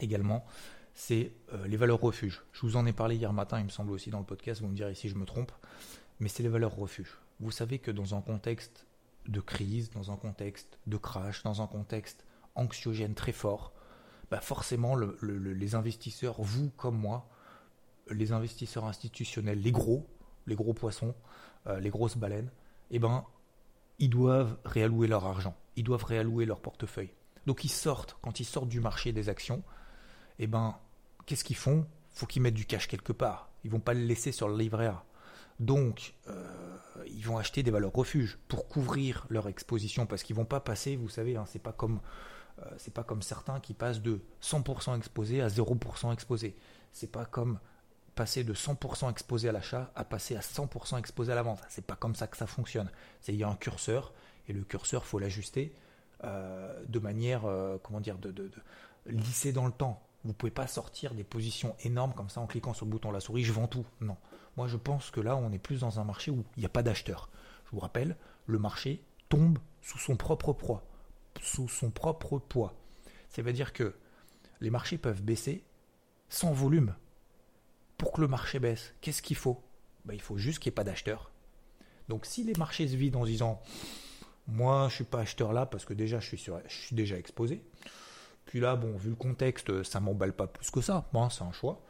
également, 0.00 0.44
c'est 0.94 1.32
euh, 1.52 1.66
les 1.66 1.76
valeurs 1.76 2.00
refuges. 2.00 2.42
Je 2.52 2.60
vous 2.62 2.76
en 2.76 2.84
ai 2.86 2.92
parlé 2.92 3.16
hier 3.16 3.32
matin, 3.32 3.58
il 3.58 3.64
me 3.64 3.70
semble 3.70 3.92
aussi 3.92 4.10
dans 4.10 4.18
le 4.18 4.24
podcast, 4.24 4.60
vous 4.60 4.68
me 4.68 4.74
direz 4.74 4.94
si 4.94 5.08
je 5.08 5.14
me 5.14 5.24
trompe, 5.24 5.52
mais 6.20 6.28
c'est 6.28 6.42
les 6.42 6.48
valeurs 6.48 6.74
refuges. 6.74 7.18
Vous 7.40 7.50
savez 7.50 7.78
que 7.78 7.90
dans 7.90 8.14
un 8.14 8.20
contexte 8.20 8.86
de 9.26 9.40
crise, 9.40 9.90
dans 9.90 10.10
un 10.10 10.16
contexte 10.16 10.78
de 10.86 10.96
crash, 10.96 11.42
dans 11.42 11.62
un 11.62 11.66
contexte 11.66 12.24
anxiogène 12.54 13.14
très 13.14 13.32
fort, 13.32 13.72
bah 14.30 14.40
forcément 14.40 14.96
les 14.96 15.74
investisseurs, 15.74 16.40
vous 16.40 16.70
comme 16.76 16.96
moi, 16.96 17.28
les 18.10 18.32
investisseurs 18.32 18.84
institutionnels, 18.84 19.60
les 19.60 19.72
gros, 19.72 20.06
les 20.46 20.54
gros 20.54 20.74
poissons, 20.74 21.14
euh, 21.66 21.80
les 21.80 21.90
grosses 21.90 22.16
baleines, 22.16 22.50
eh 22.90 22.98
ben, 22.98 23.24
ils 23.98 24.10
doivent 24.10 24.58
réallouer 24.64 25.08
leur 25.08 25.24
argent, 25.24 25.56
ils 25.76 25.84
doivent 25.84 26.04
réallouer 26.04 26.44
leur 26.44 26.60
portefeuille. 26.60 27.12
Donc 27.46 27.64
ils 27.64 27.70
sortent, 27.70 28.16
quand 28.22 28.40
ils 28.40 28.44
sortent 28.44 28.68
du 28.68 28.80
marché 28.80 29.12
des 29.12 29.28
actions, 29.28 29.62
eh 30.38 30.46
ben, 30.46 30.78
qu'est-ce 31.26 31.44
qu'ils 31.44 31.56
font? 31.56 31.86
Faut 32.10 32.26
qu'ils 32.26 32.42
mettent 32.42 32.54
du 32.54 32.66
cash 32.66 32.88
quelque 32.88 33.12
part. 33.12 33.50
Ils 33.64 33.70
vont 33.70 33.80
pas 33.80 33.94
le 33.94 34.04
laisser 34.04 34.32
sur 34.32 34.48
le 34.48 34.56
livret 34.56 34.86
A. 34.86 35.04
Donc, 35.60 36.14
euh, 36.28 36.42
ils 37.06 37.24
vont 37.24 37.38
acheter 37.38 37.62
des 37.62 37.70
valeurs 37.70 37.92
refuges 37.92 38.38
pour 38.48 38.68
couvrir 38.68 39.26
leur 39.28 39.48
exposition 39.48 40.06
parce 40.06 40.22
qu'ils 40.22 40.36
vont 40.36 40.44
pas 40.44 40.60
passer, 40.60 40.96
vous 40.96 41.08
savez, 41.08 41.36
hein, 41.36 41.44
c'est 41.46 41.62
pas 41.62 41.72
comme 41.72 42.00
euh, 42.60 42.90
pas 42.92 43.02
comme 43.02 43.22
certains 43.22 43.60
qui 43.60 43.74
passent 43.74 44.00
de 44.00 44.20
100% 44.42 44.96
exposé 44.96 45.40
à 45.40 45.48
0% 45.48 46.12
exposé. 46.12 46.56
C'est 46.92 47.10
pas 47.10 47.24
comme 47.24 47.58
passer 48.14 48.44
de 48.44 48.54
100% 48.54 49.10
exposé 49.10 49.48
à 49.48 49.52
l'achat 49.52 49.90
à 49.96 50.04
passer 50.04 50.36
à 50.36 50.40
100% 50.40 50.98
exposé 50.98 51.32
à 51.32 51.34
la 51.34 51.42
vente. 51.42 51.60
C'est 51.68 51.86
pas 51.86 51.96
comme 51.96 52.14
ça 52.14 52.26
que 52.26 52.36
ça 52.36 52.46
fonctionne. 52.46 52.90
C'est 53.20 53.32
il 53.32 53.38
y 53.38 53.44
a 53.44 53.48
un 53.48 53.56
curseur 53.56 54.12
et 54.48 54.52
le 54.52 54.62
curseur 54.62 55.04
faut 55.04 55.18
l'ajuster 55.18 55.74
euh, 56.22 56.84
de 56.88 56.98
manière 56.98 57.42
comment 57.82 58.00
dire 58.00 58.18
de, 58.18 58.30
de, 58.30 58.50
lisser 59.06 59.52
dans 59.52 59.66
le 59.66 59.72
temps. 59.72 60.00
Vous 60.24 60.32
pouvez 60.32 60.52
pas 60.52 60.66
sortir 60.66 61.14
des 61.14 61.24
positions 61.24 61.76
énormes 61.80 62.14
comme 62.14 62.30
ça 62.30 62.40
en 62.40 62.46
cliquant 62.46 62.72
sur 62.72 62.86
le 62.86 62.90
bouton 62.90 63.10
la 63.10 63.20
souris. 63.20 63.44
Je 63.44 63.52
vends 63.52 63.66
tout. 63.66 63.84
Non. 64.00 64.16
Moi 64.56 64.68
je 64.68 64.76
pense 64.76 65.10
que 65.10 65.20
là 65.20 65.36
on 65.36 65.52
est 65.52 65.58
plus 65.58 65.80
dans 65.80 66.00
un 66.00 66.04
marché 66.04 66.30
où 66.30 66.44
il 66.56 66.60
n'y 66.60 66.66
a 66.66 66.70
pas 66.70 66.82
d'acheteur. 66.82 67.30
Je 67.66 67.70
vous 67.72 67.80
rappelle, 67.80 68.16
le 68.46 68.58
marché 68.58 69.02
tombe 69.28 69.58
sous 69.80 69.98
son 69.98 70.16
propre 70.16 70.52
proie 70.52 70.84
sous 71.40 71.68
son 71.68 71.90
propre 71.90 72.38
poids. 72.38 72.74
Ça 73.28 73.42
veut 73.42 73.52
dire 73.52 73.72
que 73.72 73.94
les 74.60 74.70
marchés 74.70 74.98
peuvent 74.98 75.22
baisser 75.22 75.64
sans 76.28 76.52
volume. 76.52 76.94
Pour 77.98 78.12
que 78.12 78.20
le 78.20 78.28
marché 78.28 78.58
baisse, 78.58 78.94
qu'est-ce 79.00 79.22
qu'il 79.22 79.36
faut? 79.36 79.62
Ben, 80.04 80.14
Il 80.14 80.20
faut 80.20 80.36
juste 80.36 80.58
qu'il 80.58 80.70
n'y 80.70 80.74
ait 80.74 80.76
pas 80.76 80.84
d'acheteurs. 80.84 81.30
Donc 82.08 82.26
si 82.26 82.44
les 82.44 82.54
marchés 82.54 82.88
se 82.88 82.96
vident 82.96 83.22
en 83.22 83.24
disant 83.24 83.62
moi 84.46 84.80
je 84.82 84.84
ne 84.84 84.90
suis 84.96 85.04
pas 85.04 85.20
acheteur 85.20 85.54
là 85.54 85.64
parce 85.64 85.86
que 85.86 85.94
déjà 85.94 86.20
je 86.20 86.36
suis, 86.36 86.94
déjà 86.94 87.18
exposé. 87.18 87.62
Puis 88.44 88.60
là, 88.60 88.76
bon, 88.76 88.96
vu 88.96 89.10
le 89.10 89.16
contexte, 89.16 89.82
ça 89.84 90.00
m'emballe 90.00 90.34
pas 90.34 90.46
plus 90.46 90.70
que 90.70 90.82
ça. 90.82 91.08
Bon, 91.12 91.30
c'est 91.30 91.42
un 91.42 91.52
choix. 91.52 91.82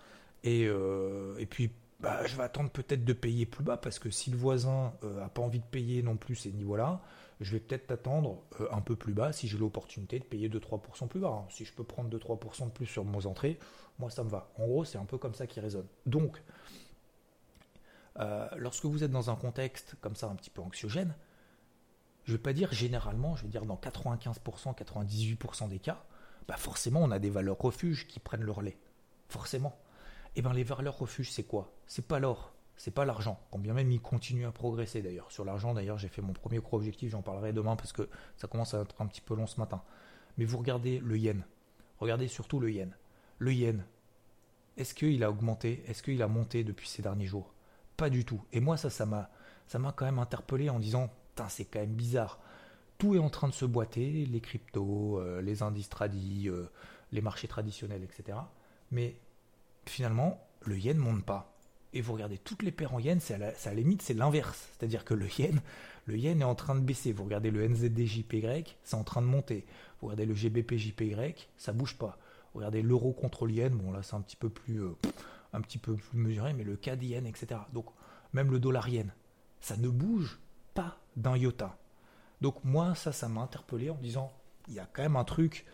Et, 0.45 0.67
euh, 0.67 1.37
et 1.39 1.47
puis, 1.47 1.73
bah, 2.05 2.27
je 2.27 2.37
vais 2.37 2.43
attendre 2.43 2.71
peut-être 2.71 3.05
de 3.05 3.13
payer 3.15 3.47
plus 3.47 3.65
bas 3.65 3.79
parce 3.79 3.99
que 3.99 4.11
si 4.11 4.31
le 4.31 4.37
voisin 4.37 4.93
n'a 5.03 5.09
euh, 5.09 5.29
pas 5.29 5.41
envie 5.41 5.61
de 5.61 5.65
payer 5.65 6.03
non 6.03 6.17
plus 6.17 6.37
ces 6.37 6.53
niveaux-là, 6.53 7.01
je 7.41 7.53
vais 7.53 7.61
peut-être 7.61 7.91
attendre 7.91 8.43
euh, 8.61 8.69
un 8.71 8.83
peu 8.83 8.95
plus 8.95 9.15
bas 9.15 9.33
si 9.33 9.49
j'ai 9.49 9.57
l'opportunité 9.57 10.19
de 10.19 10.25
payer 10.25 10.51
2-3% 10.51 11.09
plus 11.09 11.21
bas. 11.21 11.29
Hein. 11.29 11.47
Si 11.49 11.65
je 11.65 11.73
peux 11.73 11.83
prendre 11.83 12.15
2-3% 12.15 12.67
de 12.67 12.71
plus 12.71 12.85
sur 12.85 13.07
mes 13.07 13.25
entrées, 13.25 13.59
moi 13.99 14.11
ça 14.11 14.23
me 14.23 14.29
va. 14.29 14.51
En 14.59 14.67
gros, 14.67 14.85
c'est 14.85 14.99
un 14.99 15.07
peu 15.07 15.17
comme 15.17 15.35
ça 15.35 15.47
qui 15.47 15.61
résonne. 15.61 15.87
Donc, 16.05 16.43
euh, 18.19 18.49
lorsque 18.59 18.85
vous 18.85 19.03
êtes 19.03 19.11
dans 19.11 19.31
un 19.31 19.37
contexte 19.37 19.97
comme 20.03 20.15
ça 20.15 20.29
un 20.29 20.35
petit 20.35 20.51
peu 20.51 20.61
anxiogène, 20.61 21.15
je 22.25 22.33
ne 22.33 22.37
vais 22.37 22.43
pas 22.43 22.53
dire 22.53 22.71
généralement, 22.71 23.35
je 23.35 23.45
vais 23.45 23.49
dire 23.49 23.65
dans 23.65 23.77
95%, 23.77 24.77
98% 24.77 25.69
des 25.69 25.79
cas, 25.79 26.05
bah 26.47 26.57
forcément 26.59 27.01
on 27.03 27.11
a 27.11 27.19
des 27.19 27.31
valeurs 27.31 27.59
refuges 27.59 28.07
qui 28.07 28.21
prennent 28.21 28.45
le 28.45 28.53
relais. 28.53 28.77
Forcément. 29.29 29.75
Eh 30.37 30.43
bien 30.43 30.53
les 30.53 30.65
valeurs 30.65 30.99
refuges, 30.99 31.31
c'est 31.31 31.45
quoi? 31.45 31.73
C'est 31.87 32.07
pas 32.07 32.19
l'or, 32.19 32.55
c'est 32.77 32.91
pas 32.91 33.05
l'argent. 33.05 33.41
Quand 33.51 33.59
bien 33.59 33.75
même 33.75 33.91
il 33.91 34.01
continue 34.01 34.47
à 34.47 34.53
progresser 34.53 35.03
d'ailleurs. 35.03 35.31
Sur 35.31 35.45
l'argent, 35.45 35.75
d'ailleurs, 35.75 35.99
j'ai 35.99 36.09
fait 36.09 36.23
mon 36.23 36.33
premier 36.33 36.59
gros 36.59 36.77
objectif, 36.77 37.11
j'en 37.11 37.23
parlerai 37.23 37.53
demain 37.53 37.77
parce 37.77 37.93
que 37.93 38.09
ça 38.37 38.49
commence 38.49 38.75
à 38.75 38.81
être 38.81 39.01
un 39.01 39.07
petit 39.07 39.21
peu 39.21 39.35
long 39.35 39.47
ce 39.47 39.61
matin. 39.61 39.83
Mais 40.37 40.45
vous 40.45 40.59
regardez 40.59 40.99
le 40.99 41.17
yen. 41.17 41.45
Regardez 41.99 42.29
surtout 42.29 42.59
le 42.59 42.71
yen. 42.71 42.97
Le 43.39 43.53
yen, 43.53 43.85
est-ce 44.77 44.95
qu'il 44.95 45.23
a 45.23 45.31
augmenté? 45.31 45.85
Est-ce 45.87 46.03
qu'il 46.03 46.21
a 46.23 46.29
monté 46.29 46.65
depuis 46.65 46.89
ces 46.89 47.03
derniers 47.03 47.27
jours? 47.27 47.55
Pas 47.97 48.11
du 48.11 48.25
tout. 48.25 48.43
Et 48.53 48.61
moi, 48.61 48.77
ça, 48.77 48.91
ça 48.91 49.07
m'a, 49.07 49.31
ça 49.69 49.79
m'a 49.79 49.93
quand 49.93 50.05
même 50.05 50.19
interpellé 50.19 50.69
en 50.69 50.81
disant, 50.81 51.11
c'est 51.49 51.65
quand 51.65 51.81
même 51.81 51.95
bizarre. 51.95 52.41
Tout 52.99 53.15
est 53.15 53.19
en 53.19 53.31
train 53.31 53.49
de 53.49 53.53
se 53.53 53.65
boiter, 53.65 54.27
les 54.27 54.41
cryptos, 54.41 55.19
euh, 55.19 55.41
les 55.43 55.63
indices 55.63 55.89
tradis, 55.89 56.49
euh, 56.49 56.71
les 57.13 57.21
marchés 57.21 57.49
traditionnels, 57.49 58.03
etc. 58.03 58.39
Mais 58.91 59.17
finalement, 59.91 60.47
le 60.63 60.79
yen 60.79 60.97
ne 60.97 61.03
monte 61.03 61.25
pas. 61.25 61.55
Et 61.93 62.01
vous 62.01 62.13
regardez 62.13 62.39
toutes 62.39 62.63
les 62.63 62.73
paires 62.73 62.93
en 62.93 62.99
yen, 62.99 63.21
c'est 63.21 63.35
à, 63.35 63.39
la, 63.39 63.75
limite, 63.75 64.03
c'est 64.03 64.15
l'inverse. 64.15 64.69
C'est-à-dire 64.73 65.05
que 65.05 65.15
le 65.15 65.29
yen, 65.39 65.61
le 66.07 66.17
yen 66.17 66.41
est 66.41 66.45
en 66.45 66.55
train 66.55 66.75
de 66.75 66.81
baisser. 66.81 67.13
Vous 67.13 67.25
regardez 67.25 67.51
le 67.51 67.67
NZD-JPY, 67.69 68.77
c'est 68.83 68.97
en 68.97 69.05
train 69.05 69.23
de 69.23 69.27
monter. 69.27 69.65
Vous 70.01 70.09
regardez 70.09 70.27
le 70.27 70.35
GBP-JPY, 70.35 71.47
ça 71.57 71.73
bouge 71.73 71.97
pas. 71.97 72.19
Vous 72.53 72.59
regardez 72.59 72.83
l'euro 72.83 73.13
contre 73.13 73.47
le 73.47 73.53
yen, 73.53 73.75
bon 73.75 73.91
là 73.91 74.03
c'est 74.03 74.15
un 74.15 74.21
petit 74.21 74.37
peu 74.37 74.49
plus, 74.49 74.83
euh, 74.83 74.97
un 75.53 75.61
petit 75.61 75.79
peu 75.79 75.95
plus 75.95 76.19
mesuré, 76.19 76.53
mais 76.53 76.65
le 76.65 76.77
CAD 76.77 77.03
yen, 77.03 77.27
etc. 77.27 77.61
Donc 77.73 77.87
même 78.33 78.51
le 78.51 78.59
dollar 78.59 78.89
yen, 78.89 79.13
ça 79.61 79.77
ne 79.77 79.89
bouge 79.89 80.39
pas 80.73 80.99
d'un 81.17 81.37
iota. 81.37 81.77
Donc 82.41 82.63
moi 82.65 82.95
ça, 82.95 83.13
ça 83.13 83.29
m'a 83.29 83.41
interpellé 83.41 83.91
en 83.91 83.97
disant, 83.97 84.33
il 84.69 84.75
y 84.75 84.79
a 84.79 84.89
quand 84.93 85.03
même 85.03 85.17
un 85.17 85.25
truc 85.25 85.65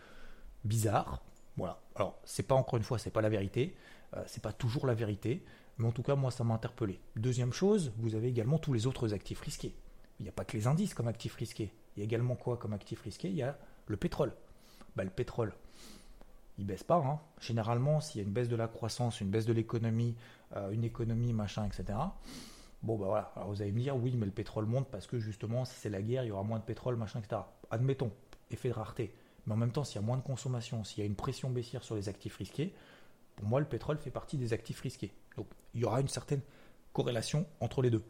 bizarre. 0.63 1.21
Voilà. 1.61 1.77
Alors 1.95 2.17
c'est 2.23 2.47
pas 2.47 2.55
encore 2.55 2.77
une 2.77 2.83
fois, 2.83 2.97
c'est 2.97 3.11
pas 3.11 3.21
la 3.21 3.29
vérité, 3.29 3.75
euh, 4.15 4.23
c'est 4.25 4.41
pas 4.41 4.51
toujours 4.51 4.87
la 4.87 4.95
vérité, 4.95 5.45
mais 5.77 5.85
en 5.85 5.91
tout 5.91 6.01
cas 6.01 6.15
moi 6.15 6.31
ça 6.31 6.43
m'a 6.43 6.55
interpellé. 6.55 6.99
Deuxième 7.15 7.53
chose, 7.53 7.93
vous 7.97 8.15
avez 8.15 8.29
également 8.29 8.57
tous 8.57 8.73
les 8.73 8.87
autres 8.87 9.13
actifs 9.13 9.41
risqués. 9.41 9.75
Il 10.19 10.23
n'y 10.23 10.29
a 10.29 10.31
pas 10.31 10.43
que 10.43 10.57
les 10.57 10.65
indices 10.65 10.95
comme 10.95 11.07
actifs 11.07 11.35
risqués. 11.35 11.71
Il 11.95 11.99
y 11.99 12.01
a 12.01 12.05
également 12.05 12.35
quoi 12.35 12.57
comme 12.57 12.73
actifs 12.73 13.01
risqués? 13.03 13.29
Il 13.29 13.35
y 13.35 13.43
a 13.43 13.59
le 13.85 13.95
pétrole. 13.95 14.33
Bah, 14.95 15.03
le 15.03 15.11
pétrole, 15.11 15.53
il 16.57 16.65
baisse 16.65 16.83
pas. 16.83 16.97
Hein. 16.97 17.19
Généralement, 17.39 18.01
s'il 18.01 18.21
y 18.21 18.23
a 18.23 18.27
une 18.27 18.33
baisse 18.33 18.49
de 18.49 18.55
la 18.55 18.67
croissance, 18.67 19.21
une 19.21 19.29
baisse 19.29 19.45
de 19.45 19.53
l'économie, 19.53 20.15
euh, 20.55 20.71
une 20.71 20.83
économie, 20.83 21.31
machin, 21.31 21.67
etc. 21.67 21.99
Bon, 22.81 22.97
bah 22.97 23.05
voilà. 23.05 23.31
Alors 23.35 23.49
vous 23.49 23.61
allez 23.61 23.71
me 23.71 23.81
dire, 23.81 23.95
oui, 23.95 24.15
mais 24.17 24.25
le 24.25 24.31
pétrole 24.31 24.65
monte 24.65 24.87
parce 24.89 25.05
que 25.05 25.19
justement, 25.19 25.63
si 25.65 25.75
c'est 25.75 25.91
la 25.91 26.01
guerre, 26.01 26.23
il 26.23 26.29
y 26.29 26.31
aura 26.31 26.41
moins 26.41 26.57
de 26.57 26.63
pétrole, 26.63 26.95
machin, 26.95 27.19
etc. 27.19 27.43
Admettons, 27.69 28.11
effet 28.49 28.69
de 28.69 28.73
rareté. 28.73 29.13
Mais 29.45 29.53
en 29.53 29.57
même 29.57 29.71
temps, 29.71 29.83
s'il 29.83 29.95
y 29.95 30.03
a 30.03 30.05
moins 30.05 30.17
de 30.17 30.23
consommation, 30.23 30.83
s'il 30.83 30.99
y 30.99 31.01
a 31.03 31.05
une 31.05 31.15
pression 31.15 31.49
baissière 31.49 31.83
sur 31.83 31.95
les 31.95 32.09
actifs 32.09 32.37
risqués, 32.37 32.73
pour 33.35 33.47
moi, 33.47 33.59
le 33.59 33.65
pétrole 33.65 33.97
fait 33.97 34.11
partie 34.11 34.37
des 34.37 34.53
actifs 34.53 34.81
risqués. 34.81 35.13
Donc, 35.37 35.47
il 35.73 35.81
y 35.81 35.85
aura 35.85 36.01
une 36.01 36.07
certaine 36.07 36.41
corrélation 36.93 37.45
entre 37.59 37.81
les 37.81 37.89
deux. 37.89 38.03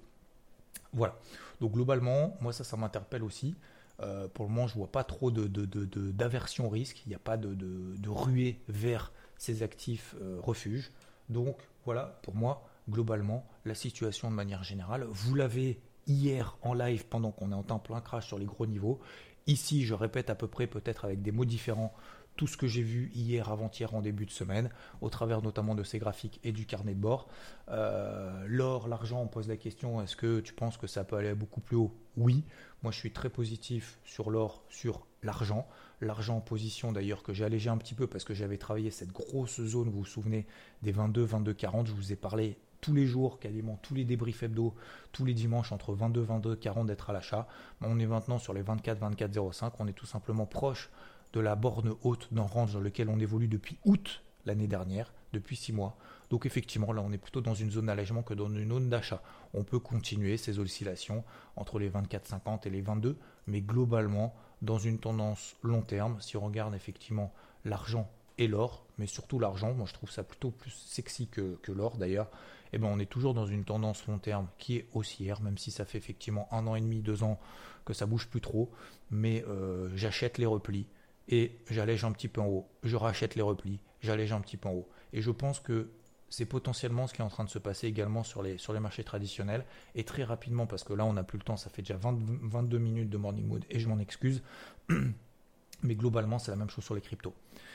Voilà. 0.93 1.17
Donc, 1.59 1.71
globalement, 1.71 2.37
moi, 2.41 2.51
ça, 2.51 2.63
ça 2.63 2.75
m'interpelle 2.75 3.23
aussi. 3.23 3.55
Euh, 4.01 4.27
pour 4.27 4.45
le 4.45 4.51
moment, 4.51 4.67
je 4.67 4.75
vois 4.75 4.91
pas 4.91 5.03
trop 5.03 5.31
d'aversion 5.31 6.65
de, 6.67 6.69
risque. 6.69 7.03
Il 7.05 7.09
n'y 7.09 7.15
a 7.15 7.19
pas 7.19 7.37
de, 7.37 8.09
ruée 8.09 8.59
vers 8.67 9.11
ces 9.37 9.63
actifs 9.63 10.15
euh, 10.21 10.39
refuges. 10.41 10.91
Donc 11.29 11.57
voilà, 11.85 12.19
pour 12.23 12.35
moi, 12.35 12.67
globalement, 12.89 13.45
la 13.65 13.75
situation 13.75 14.29
de 14.29 14.35
manière 14.35 14.63
générale. 14.63 15.05
Vous 15.09 15.35
l'avez 15.35 15.81
hier 16.07 16.57
en 16.61 16.73
live 16.73 17.05
pendant 17.07 17.31
qu'on 17.31 17.51
est 17.51 17.55
en 17.55 17.63
temps 17.63 17.79
plein 17.79 18.01
crash 18.01 18.27
sur 18.27 18.39
les 18.39 18.45
gros 18.45 18.65
niveaux. 18.65 18.99
Ici, 19.47 19.85
je 19.85 19.93
répète 19.93 20.29
à 20.29 20.35
peu 20.35 20.47
près, 20.47 20.67
peut-être 20.67 21.05
avec 21.05 21.21
des 21.21 21.31
mots 21.31 21.45
différents, 21.45 21.93
tout 22.35 22.47
ce 22.47 22.57
que 22.57 22.67
j'ai 22.67 22.81
vu 22.81 23.11
hier, 23.13 23.49
avant-hier, 23.49 23.93
en 23.93 24.01
début 24.01 24.25
de 24.25 24.31
semaine, 24.31 24.69
au 25.01 25.09
travers 25.09 25.41
notamment 25.41 25.75
de 25.75 25.83
ces 25.83 25.99
graphiques 25.99 26.39
et 26.43 26.51
du 26.51 26.65
carnet 26.65 26.93
de 26.93 26.99
bord. 26.99 27.27
Euh, 27.69 28.45
l'or, 28.47 28.87
l'argent, 28.87 29.21
on 29.21 29.27
pose 29.27 29.47
la 29.47 29.57
question, 29.57 30.01
est-ce 30.01 30.15
que 30.15 30.39
tu 30.39 30.53
penses 30.53 30.77
que 30.77 30.87
ça 30.87 31.03
peut 31.03 31.15
aller 31.15 31.33
beaucoup 31.33 31.61
plus 31.61 31.75
haut? 31.75 31.93
Oui. 32.17 32.43
Moi, 32.83 32.91
je 32.91 32.97
suis 32.97 33.11
très 33.11 33.29
positif 33.29 33.99
sur 34.03 34.31
l'or, 34.31 34.63
sur 34.69 35.05
l'argent. 35.23 35.67
L'argent 35.99 36.37
en 36.37 36.41
position 36.41 36.91
d'ailleurs 36.91 37.21
que 37.21 37.33
j'ai 37.33 37.45
allégé 37.45 37.69
un 37.69 37.77
petit 37.77 37.93
peu 37.93 38.07
parce 38.07 38.23
que 38.23 38.33
j'avais 38.33 38.57
travaillé 38.57 38.89
cette 38.89 39.11
grosse 39.11 39.61
zone, 39.61 39.89
vous 39.89 39.99
vous 39.99 40.05
souvenez, 40.05 40.47
des 40.81 40.91
22, 40.91 41.23
22, 41.23 41.53
40. 41.53 41.87
Je 41.87 41.93
vous 41.93 42.11
ai 42.11 42.15
parlé 42.15 42.57
tous 42.81 42.93
les 42.93 43.05
jours, 43.05 43.39
quasiment 43.39 43.79
tous 43.81 43.93
les 43.93 44.03
débriefs 44.03 44.43
hebdo, 44.43 44.73
tous 45.11 45.23
les 45.23 45.33
dimanches 45.33 45.71
entre 45.71 45.93
22, 45.93 46.21
22, 46.21 46.55
40 46.55 46.87
d'être 46.87 47.09
à 47.09 47.13
l'achat. 47.13 47.47
On 47.81 47.99
est 47.99 48.05
maintenant 48.05 48.39
sur 48.39 48.53
les 48.53 48.61
24, 48.61 48.99
24, 48.99 49.53
05. 49.53 49.73
On 49.79 49.87
est 49.87 49.93
tout 49.93 50.05
simplement 50.05 50.45
proche 50.45 50.89
de 51.33 51.39
la 51.39 51.55
borne 51.55 51.93
haute 52.03 52.27
d'un 52.31 52.43
range 52.43 52.73
dans 52.73 52.79
lequel 52.79 53.09
on 53.09 53.19
évolue 53.19 53.47
depuis 53.47 53.77
août 53.85 54.23
l'année 54.45 54.67
dernière, 54.67 55.13
depuis 55.33 55.55
6 55.55 55.73
mois. 55.73 55.95
Donc 56.29 56.45
effectivement, 56.45 56.93
là, 56.93 57.01
on 57.05 57.11
est 57.11 57.17
plutôt 57.17 57.41
dans 57.41 57.53
une 57.53 57.71
zone 57.71 57.87
d'allègement 57.87 58.23
que 58.23 58.33
dans 58.33 58.49
une 58.49 58.69
zone 58.69 58.89
d'achat. 58.89 59.21
On 59.53 59.63
peut 59.63 59.79
continuer 59.79 60.37
ces 60.37 60.59
oscillations 60.59 61.23
entre 61.55 61.77
les 61.77 61.89
24,50 61.89 62.67
et 62.67 62.69
les 62.69 62.81
22, 62.81 63.17
mais 63.47 63.61
globalement, 63.61 64.33
dans 64.61 64.77
une 64.77 64.99
tendance 64.99 65.55
long 65.61 65.81
terme, 65.81 66.17
si 66.21 66.37
on 66.37 66.45
regarde 66.45 66.73
effectivement 66.73 67.33
l'argent 67.65 68.09
et 68.37 68.47
l'or, 68.47 68.85
mais 68.97 69.07
surtout 69.07 69.39
l'argent, 69.39 69.73
moi 69.73 69.85
je 69.87 69.93
trouve 69.93 70.09
ça 70.09 70.23
plutôt 70.23 70.51
plus 70.51 70.71
sexy 70.71 71.27
que, 71.27 71.59
l'or 71.67 71.97
d'ailleurs, 71.97 72.29
eh 72.73 72.77
ben 72.77 72.87
on 72.87 72.99
est 72.99 73.05
toujours 73.05 73.33
dans 73.33 73.45
une 73.45 73.63
tendance 73.63 74.07
long 74.07 74.17
terme 74.17 74.47
qui 74.57 74.77
est 74.77 74.87
haussière, 74.93 75.41
même 75.41 75.57
si 75.57 75.71
ça 75.71 75.85
fait 75.85 75.97
effectivement 75.97 76.47
un 76.51 76.67
an 76.67 76.75
et 76.75 76.81
demi, 76.81 77.01
deux 77.01 77.23
ans 77.23 77.39
que 77.85 77.93
ça 77.93 78.05
bouge 78.05 78.27
plus 78.27 78.41
trop, 78.41 78.71
mais 79.09 79.43
euh, 79.47 79.89
j'achète 79.95 80.37
les 80.37 80.45
replis 80.45 80.87
et 81.27 81.57
j'allège 81.69 82.03
un 82.03 82.11
petit 82.11 82.27
peu 82.27 82.41
en 82.41 82.47
haut. 82.47 82.67
Je 82.83 82.95
rachète 82.95 83.35
les 83.35 83.41
replis, 83.41 83.79
j'allège 84.01 84.31
un 84.31 84.41
petit 84.41 84.57
peu 84.57 84.69
en 84.69 84.73
haut. 84.73 84.89
Et 85.13 85.21
je 85.21 85.31
pense 85.31 85.59
que 85.59 85.89
c'est 86.29 86.45
potentiellement 86.45 87.07
ce 87.07 87.13
qui 87.13 87.21
est 87.21 87.25
en 87.25 87.29
train 87.29 87.43
de 87.43 87.49
se 87.49 87.59
passer 87.59 87.87
également 87.87 88.23
sur 88.23 88.41
les, 88.41 88.57
sur 88.57 88.71
les 88.73 88.79
marchés 88.79 89.03
traditionnels. 89.03 89.65
Et 89.95 90.05
très 90.05 90.23
rapidement, 90.23 90.65
parce 90.65 90.83
que 90.83 90.93
là, 90.93 91.05
on 91.05 91.13
n'a 91.13 91.23
plus 91.23 91.37
le 91.37 91.43
temps, 91.43 91.57
ça 91.57 91.69
fait 91.69 91.81
déjà 91.81 91.99
22 91.99 92.77
minutes 92.77 93.09
de 93.09 93.17
morning 93.17 93.45
mood 93.45 93.65
et 93.69 93.79
je 93.79 93.87
m'en 93.89 93.99
excuse. 93.99 94.41
Mais 95.83 95.95
globalement, 95.95 96.39
c'est 96.39 96.51
la 96.51 96.57
même 96.57 96.69
chose 96.69 96.85
sur 96.85 96.95
les 96.95 97.01
cryptos. 97.01 97.33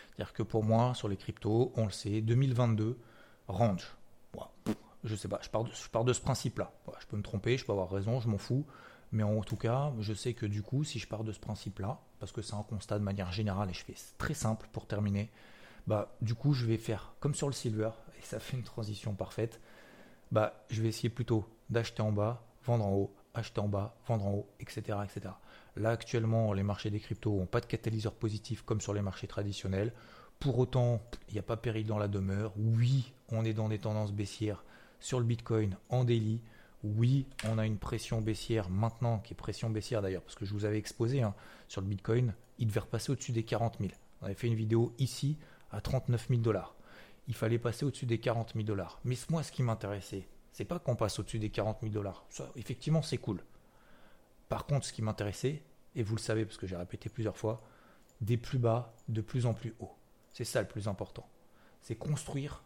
C'est-à-dire 0.09 0.33
que 0.33 0.43
pour 0.43 0.65
moi, 0.65 0.95
sur 0.95 1.09
les 1.09 1.17
cryptos, 1.17 1.73
on 1.77 1.85
le 1.85 1.91
sait, 1.91 2.23
2022, 2.23 2.99
range. 3.49 3.95
Je 5.05 5.15
sais 5.15 5.29
pas, 5.29 5.41
je 5.43 5.49
pars 5.49 5.65
de, 6.05 6.13
ce 6.13 6.21
principe-là. 6.21 6.73
je 7.01 7.07
peux 7.07 7.17
me 7.17 7.23
tromper, 7.23 7.57
je 7.57 7.65
peux 7.65 7.73
avoir 7.73 7.91
raison, 7.91 8.21
je 8.21 8.29
m'en 8.29 8.39
fous. 8.39 8.67
Mais 9.13 9.23
en 9.23 9.41
tout 9.43 9.57
cas, 9.57 9.93
je 10.01 10.13
sais 10.13 10.35
que 10.35 10.47
du 10.47 10.63
coup, 10.63 10.85
si 10.85 10.99
je 10.99 11.07
pars 11.07 11.23
de 11.23 11.33
ce 11.33 11.39
principe-là, 11.39 12.01
parce 12.19 12.33
que 12.33 12.43
c'est 12.43 12.55
un 12.55 12.63
constat 12.63 12.99
de 12.99 13.05
manière 13.05 13.31
générale 13.31 13.71
et 13.71 13.73
je 13.73 13.85
fais 13.85 13.95
très 14.19 14.35
simple 14.35 14.69
pour 14.73 14.87
terminer, 14.87 15.31
bah 15.87 16.17
du 16.23 16.35
coup, 16.35 16.55
je 16.55 16.67
vais 16.67 16.79
faire 16.79 17.15
comme 17.21 17.35
sur 17.35 17.47
le 17.47 17.53
silver 17.53 17.91
et 18.19 18.23
ça 18.23 18.41
fait 18.41 18.57
une 18.57 18.65
transition 18.65 19.15
parfaite. 19.15 19.61
Bah, 20.33 20.65
je 20.71 20.83
vais 20.83 20.89
essayer 20.89 21.09
plutôt 21.09 21.49
d'acheter 21.71 22.03
en 22.03 22.11
bas, 22.11 22.45
vendre 22.65 22.85
en 22.85 22.93
haut, 22.95 23.15
acheter 23.35 23.61
en 23.61 23.69
bas, 23.69 23.97
vendre 24.09 24.27
en 24.27 24.33
haut, 24.33 24.49
etc., 24.59 24.99
etc. 25.05 25.35
Là, 25.77 25.91
actuellement, 25.91 26.53
les 26.53 26.65
marchés 26.65 26.91
des 26.91 26.99
cryptos 26.99 27.37
n'ont 27.37 27.47
pas 27.47 27.61
de 27.61 27.67
catalyseur 27.67 28.13
positif 28.13 28.63
comme 28.63 28.81
sur 28.81 28.93
les 28.93 29.03
marchés 29.03 29.29
traditionnels. 29.29 29.93
Pour 30.41 30.59
autant, 30.59 31.01
il 31.29 31.35
n'y 31.35 31.39
a 31.39 31.43
pas 31.43 31.57
péril 31.57 31.87
dans 31.87 31.99
la 31.99 32.09
demeure. 32.09 32.53
Oui, 32.57 33.13
on 33.29 33.45
est 33.45 33.53
dans 33.53 33.69
des 33.69 33.79
tendances 33.79 34.13
baissières 34.13 34.65
sur 35.01 35.19
le 35.19 35.25
Bitcoin 35.25 35.77
en 35.89 36.05
daily. 36.05 36.41
Oui, 36.85 37.27
on 37.45 37.59
a 37.59 37.67
une 37.67 37.79
pression 37.79 38.21
baissière 38.21 38.69
maintenant, 38.69 39.19
qui 39.19 39.33
est 39.33 39.37
pression 39.37 39.71
baissière 39.71 40.03
d'ailleurs, 40.03 40.23
parce 40.23 40.35
que 40.35 40.45
je 40.45 40.53
vous 40.53 40.65
avais 40.65 40.79
exposé 40.79 41.23
hein, 41.23 41.35
sur 41.69 41.81
le 41.81 41.87
Bitcoin, 41.87 42.35
il 42.59 42.69
devait 42.69 42.81
repasser 42.81 43.13
au-dessus 43.13 43.33
des 43.33 43.43
40 43.43 43.79
000. 43.81 43.93
On 44.23 44.27
avait 44.27 44.35
fait 44.35 44.47
une 44.47 44.55
vidéo 44.55 44.95
ici 44.99 45.37
à 45.71 45.81
39 45.81 46.29
000 46.29 46.41
dollars. 46.41 46.75
Il 47.29 47.35
fallait 47.35 47.59
passer 47.59 47.85
au-dessus 47.85 48.07
des 48.07 48.19
40 48.19 48.53
000 48.55 48.65
dollars. 48.65 49.01
Mais 49.05 49.17
moi, 49.31 49.43
ce 49.43 49.51
qui 49.51 49.63
m'intéressait, 49.63 50.29
c'est 50.53 50.65
pas 50.65 50.79
qu'on 50.79 50.97
passe 50.97 51.19
au-dessus 51.19 51.39
des 51.39 51.51
40 51.51 51.79
000 51.81 51.93
dollars. 51.93 52.25
Effectivement, 52.55 53.03
c'est 53.03 53.19
cool. 53.19 53.43
Par 54.49 54.65
contre, 54.65 54.87
ce 54.87 54.93
qui 54.93 55.03
m'intéressait, 55.03 55.63
et 55.95 56.03
vous 56.03 56.15
le 56.15 56.21
savez 56.21 56.45
parce 56.45 56.57
que 56.57 56.67
j'ai 56.67 56.77
répété 56.77 57.09
plusieurs 57.09 57.37
fois, 57.37 57.63
des 58.21 58.37
plus 58.37 58.59
bas 58.59 58.95
de 59.09 59.21
plus 59.21 59.47
en 59.47 59.55
plus 59.55 59.75
haut. 59.81 59.93
C'est 60.33 60.45
ça 60.45 60.61
le 60.61 60.69
plus 60.69 60.89
important. 60.89 61.29
C'est 61.83 61.97
construire 61.97 62.63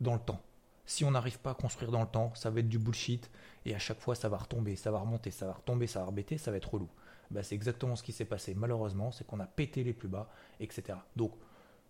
dans 0.00 0.14
le 0.14 0.20
temps. 0.20 0.40
Si 0.86 1.04
on 1.04 1.10
n'arrive 1.10 1.38
pas 1.38 1.52
à 1.52 1.54
construire 1.54 1.90
dans 1.90 2.02
le 2.02 2.06
temps, 2.06 2.32
ça 2.34 2.50
va 2.50 2.60
être 2.60 2.68
du 2.68 2.78
bullshit 2.78 3.30
et 3.64 3.74
à 3.74 3.78
chaque 3.78 4.00
fois 4.00 4.14
ça 4.14 4.28
va 4.28 4.36
retomber, 4.36 4.76
ça 4.76 4.90
va 4.90 4.98
remonter, 4.98 5.30
ça 5.30 5.46
va 5.46 5.54
retomber, 5.54 5.86
ça 5.86 6.00
va 6.00 6.06
rebêter, 6.06 6.38
ça 6.38 6.50
va 6.50 6.58
être 6.58 6.72
relou. 6.72 6.88
Bah, 7.30 7.42
c'est 7.42 7.54
exactement 7.54 7.96
ce 7.96 8.02
qui 8.02 8.12
s'est 8.12 8.24
passé 8.24 8.54
malheureusement, 8.54 9.10
c'est 9.10 9.26
qu'on 9.26 9.40
a 9.40 9.46
pété 9.46 9.82
les 9.82 9.92
plus 9.92 10.08
bas, 10.08 10.28
etc. 10.60 10.98
Donc 11.16 11.32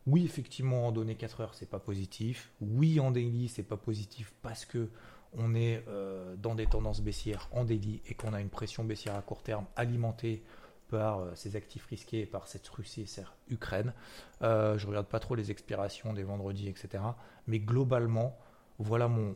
oui, 0.06 0.24
effectivement, 0.24 0.86
en 0.86 0.92
données 0.92 1.16
4 1.16 1.40
heures, 1.40 1.54
c'est 1.54 1.68
pas 1.68 1.78
positif. 1.78 2.52
Oui, 2.60 3.00
en 3.00 3.10
daily, 3.10 3.48
c'est 3.48 3.62
pas 3.62 3.78
positif 3.78 4.34
parce 4.42 4.64
que 4.64 4.90
on 5.36 5.54
est 5.54 5.82
euh, 5.88 6.36
dans 6.36 6.54
des 6.54 6.66
tendances 6.66 7.00
baissières 7.00 7.48
en 7.52 7.64
daily 7.64 8.02
et 8.06 8.14
qu'on 8.14 8.34
a 8.34 8.40
une 8.40 8.50
pression 8.50 8.84
baissière 8.84 9.16
à 9.16 9.22
court 9.22 9.42
terme 9.42 9.66
alimentée 9.76 10.44
par 10.88 11.20
euh, 11.20 11.32
ces 11.34 11.56
actifs 11.56 11.86
risqués 11.86 12.20
et 12.20 12.26
par 12.26 12.46
cette 12.46 12.68
Russie 12.68 13.02
et 13.02 13.52
Ukraine. 13.52 13.92
Euh, 14.42 14.78
je 14.78 14.86
regarde 14.86 15.06
pas 15.06 15.18
trop 15.18 15.34
les 15.34 15.50
expirations 15.50 16.12
des 16.12 16.22
vendredis, 16.22 16.68
etc. 16.68 17.02
Mais 17.46 17.58
globalement, 17.58 18.38
voilà 18.78 19.08
mon, 19.08 19.34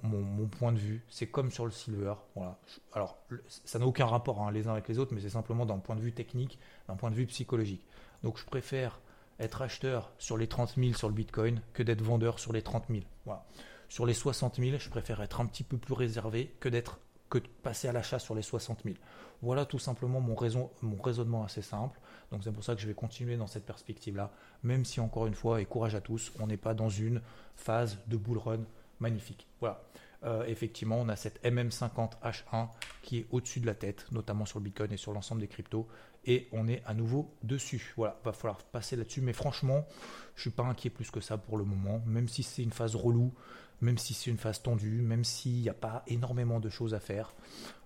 point 0.48 0.72
de 0.72 0.78
vue. 0.78 1.04
C'est 1.08 1.28
comme 1.28 1.50
sur 1.50 1.64
le 1.64 1.70
silver. 1.70 2.14
Voilà. 2.34 2.58
Alors, 2.92 3.18
ça 3.64 3.78
n'a 3.78 3.86
aucun 3.86 4.06
rapport 4.06 4.42
hein, 4.42 4.50
les 4.50 4.66
uns 4.66 4.72
avec 4.72 4.88
les 4.88 4.98
autres, 4.98 5.14
mais 5.14 5.20
c'est 5.20 5.30
simplement 5.30 5.66
d'un 5.66 5.78
point 5.78 5.96
de 5.96 6.00
vue 6.00 6.12
technique, 6.12 6.58
d'un 6.88 6.96
point 6.96 7.10
de 7.10 7.14
vue 7.14 7.26
psychologique. 7.26 7.86
Donc, 8.22 8.38
je 8.38 8.44
préfère 8.44 9.00
être 9.38 9.62
acheteur 9.62 10.12
sur 10.18 10.36
les 10.36 10.48
30 10.48 10.74
000 10.76 10.94
sur 10.94 11.08
le 11.08 11.14
Bitcoin 11.14 11.60
que 11.72 11.82
d'être 11.82 12.02
vendeur 12.02 12.40
sur 12.40 12.52
les 12.52 12.62
30 12.62 12.86
000. 12.90 13.02
Voilà. 13.24 13.44
Sur 13.88 14.06
les 14.06 14.14
60 14.14 14.56
000, 14.56 14.78
je 14.78 14.88
préfère 14.90 15.22
être 15.22 15.40
un 15.40 15.46
petit 15.46 15.62
peu 15.62 15.78
plus 15.78 15.94
réservé 15.94 16.54
que 16.60 16.68
d'être 16.68 16.98
que 17.30 17.38
de 17.38 17.46
passer 17.62 17.88
à 17.88 17.92
l'achat 17.92 18.18
sur 18.18 18.34
les 18.34 18.42
60 18.42 18.84
000. 18.84 18.96
Voilà 19.42 19.66
tout 19.66 19.78
simplement 19.78 20.20
mon, 20.20 20.34
raison, 20.34 20.70
mon 20.82 21.00
raisonnement 21.00 21.44
assez 21.44 21.62
simple. 21.62 22.00
Donc 22.32 22.42
c'est 22.42 22.52
pour 22.52 22.64
ça 22.64 22.74
que 22.74 22.80
je 22.80 22.86
vais 22.86 22.94
continuer 22.94 23.36
dans 23.36 23.46
cette 23.46 23.66
perspective-là, 23.66 24.32
même 24.62 24.84
si 24.84 25.00
encore 25.00 25.26
une 25.26 25.34
fois, 25.34 25.60
et 25.60 25.66
courage 25.66 25.94
à 25.94 26.00
tous, 26.00 26.32
on 26.40 26.46
n'est 26.46 26.56
pas 26.56 26.74
dans 26.74 26.88
une 26.88 27.20
phase 27.54 27.98
de 28.06 28.16
bull 28.16 28.38
run 28.38 28.60
magnifique. 29.00 29.46
Voilà. 29.60 29.82
euh, 30.24 30.44
effectivement, 30.46 30.98
on 30.98 31.08
a 31.08 31.16
cette 31.16 31.42
MM50H1 31.44 32.68
qui 33.02 33.18
est 33.18 33.26
au-dessus 33.30 33.60
de 33.60 33.66
la 33.66 33.74
tête, 33.74 34.06
notamment 34.10 34.46
sur 34.46 34.58
le 34.58 34.64
Bitcoin 34.64 34.92
et 34.92 34.96
sur 34.96 35.12
l'ensemble 35.12 35.40
des 35.40 35.48
cryptos. 35.48 35.86
Et 36.24 36.48
on 36.52 36.66
est 36.68 36.82
à 36.84 36.94
nouveau 36.94 37.32
dessus. 37.42 37.94
Voilà, 37.96 38.18
va 38.24 38.32
falloir 38.32 38.58
passer 38.58 38.96
là-dessus. 38.96 39.20
Mais 39.20 39.32
franchement, 39.32 39.86
je 40.34 40.42
suis 40.42 40.50
pas 40.50 40.64
inquiet 40.64 40.90
plus 40.90 41.10
que 41.10 41.20
ça 41.20 41.38
pour 41.38 41.56
le 41.56 41.64
moment. 41.64 42.02
Même 42.06 42.28
si 42.28 42.42
c'est 42.42 42.62
une 42.62 42.72
phase 42.72 42.96
relou, 42.96 43.32
même 43.80 43.98
si 43.98 44.12
c'est 44.12 44.30
une 44.30 44.38
phase 44.38 44.60
tendue, 44.60 45.00
même 45.00 45.24
s'il 45.24 45.60
n'y 45.60 45.68
a 45.68 45.74
pas 45.74 46.02
énormément 46.08 46.58
de 46.58 46.68
choses 46.68 46.94
à 46.94 47.00
faire, 47.00 47.32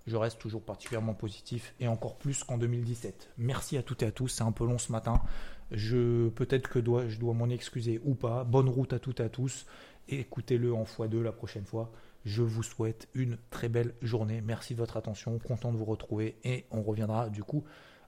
je 0.07 0.17
reste 0.17 0.39
toujours 0.39 0.63
particulièrement 0.63 1.15
positif 1.15 1.75
et 1.79 1.87
encore 1.87 2.17
plus 2.17 2.43
qu'en 2.45 2.59
2017. 2.59 3.31
Merci 3.39 3.77
à 3.77 3.83
toutes 3.83 4.03
et 4.03 4.07
à 4.07 4.11
tous. 4.11 4.29
C'est 4.29 4.43
un 4.43 4.53
peu 4.53 4.65
long 4.65 4.79
ce 4.79 4.91
matin. 4.91 5.23
Je 5.71 6.29
peut-être 6.31 6.69
que 6.69 6.81
je 7.09 7.19
dois 7.19 7.35
m'en 7.35 7.49
excuser 7.49 8.01
ou 8.05 8.15
pas. 8.15 8.45
Bonne 8.45 8.69
route 8.69 8.93
à 8.93 8.99
toutes 8.99 9.21
et 9.21 9.25
à 9.25 9.29
tous. 9.29 9.67
Écoutez-le 10.09 10.75
en 10.75 10.85
x2 10.85 11.21
la 11.21 11.33
prochaine 11.33 11.65
fois. 11.65 11.91
Je 12.25 12.43
vous 12.43 12.63
souhaite 12.63 13.09
une 13.15 13.37
très 13.51 13.69
belle 13.69 13.95
journée. 14.03 14.41
Merci 14.41 14.75
de 14.75 14.79
votre 14.79 14.97
attention. 14.97 15.39
Content 15.39 15.73
de 15.73 15.77
vous 15.77 15.85
retrouver. 15.85 16.37
Et 16.45 16.67
on 16.71 16.83
reviendra 16.83 17.29
du 17.29 17.43
coup 17.43 17.65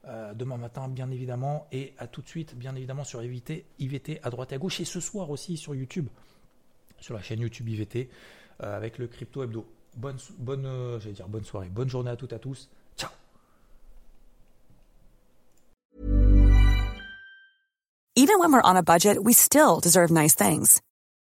euh, 0.06 0.34
demain 0.34 0.56
matin, 0.56 0.88
bien 0.88 1.10
évidemment. 1.10 1.66
Et 1.72 1.94
à 1.98 2.06
tout 2.06 2.22
de 2.22 2.28
suite, 2.28 2.54
bien 2.56 2.74
évidemment, 2.74 3.04
sur 3.04 3.22
IVT, 3.22 3.64
IVT 3.78 4.20
à 4.22 4.30
droite 4.30 4.52
et 4.52 4.56
à 4.56 4.58
gauche. 4.58 4.80
Et 4.80 4.84
ce 4.84 5.00
soir 5.00 5.30
aussi 5.30 5.56
sur 5.56 5.74
YouTube, 5.74 6.08
sur 7.00 7.14
la 7.14 7.22
chaîne 7.22 7.40
YouTube 7.40 7.68
IVT, 7.68 8.08
euh, 8.62 8.76
avec 8.76 8.98
le 8.98 9.08
Crypto 9.08 9.42
Hebdo. 9.42 9.66
Bonne, 9.96 10.18
bonne, 10.38 10.66
euh, 10.66 10.98
dire 10.98 11.28
bonne 11.28 11.44
soirée. 11.44 11.68
Bonne 11.68 11.88
journée 11.88 12.10
à 12.10 12.16
toutes 12.16 12.32
et 12.32 12.36
à 12.36 12.38
tous. 12.38 12.68
Ciao 12.96 13.10
Even 18.16 18.38
when 18.38 18.52
we're 18.52 18.62
on 18.62 18.76
a 18.76 18.82
budget, 18.82 19.18
we 19.18 19.34
still 19.34 19.80
deserve 19.80 20.12
nice 20.12 20.36
things. 20.36 20.80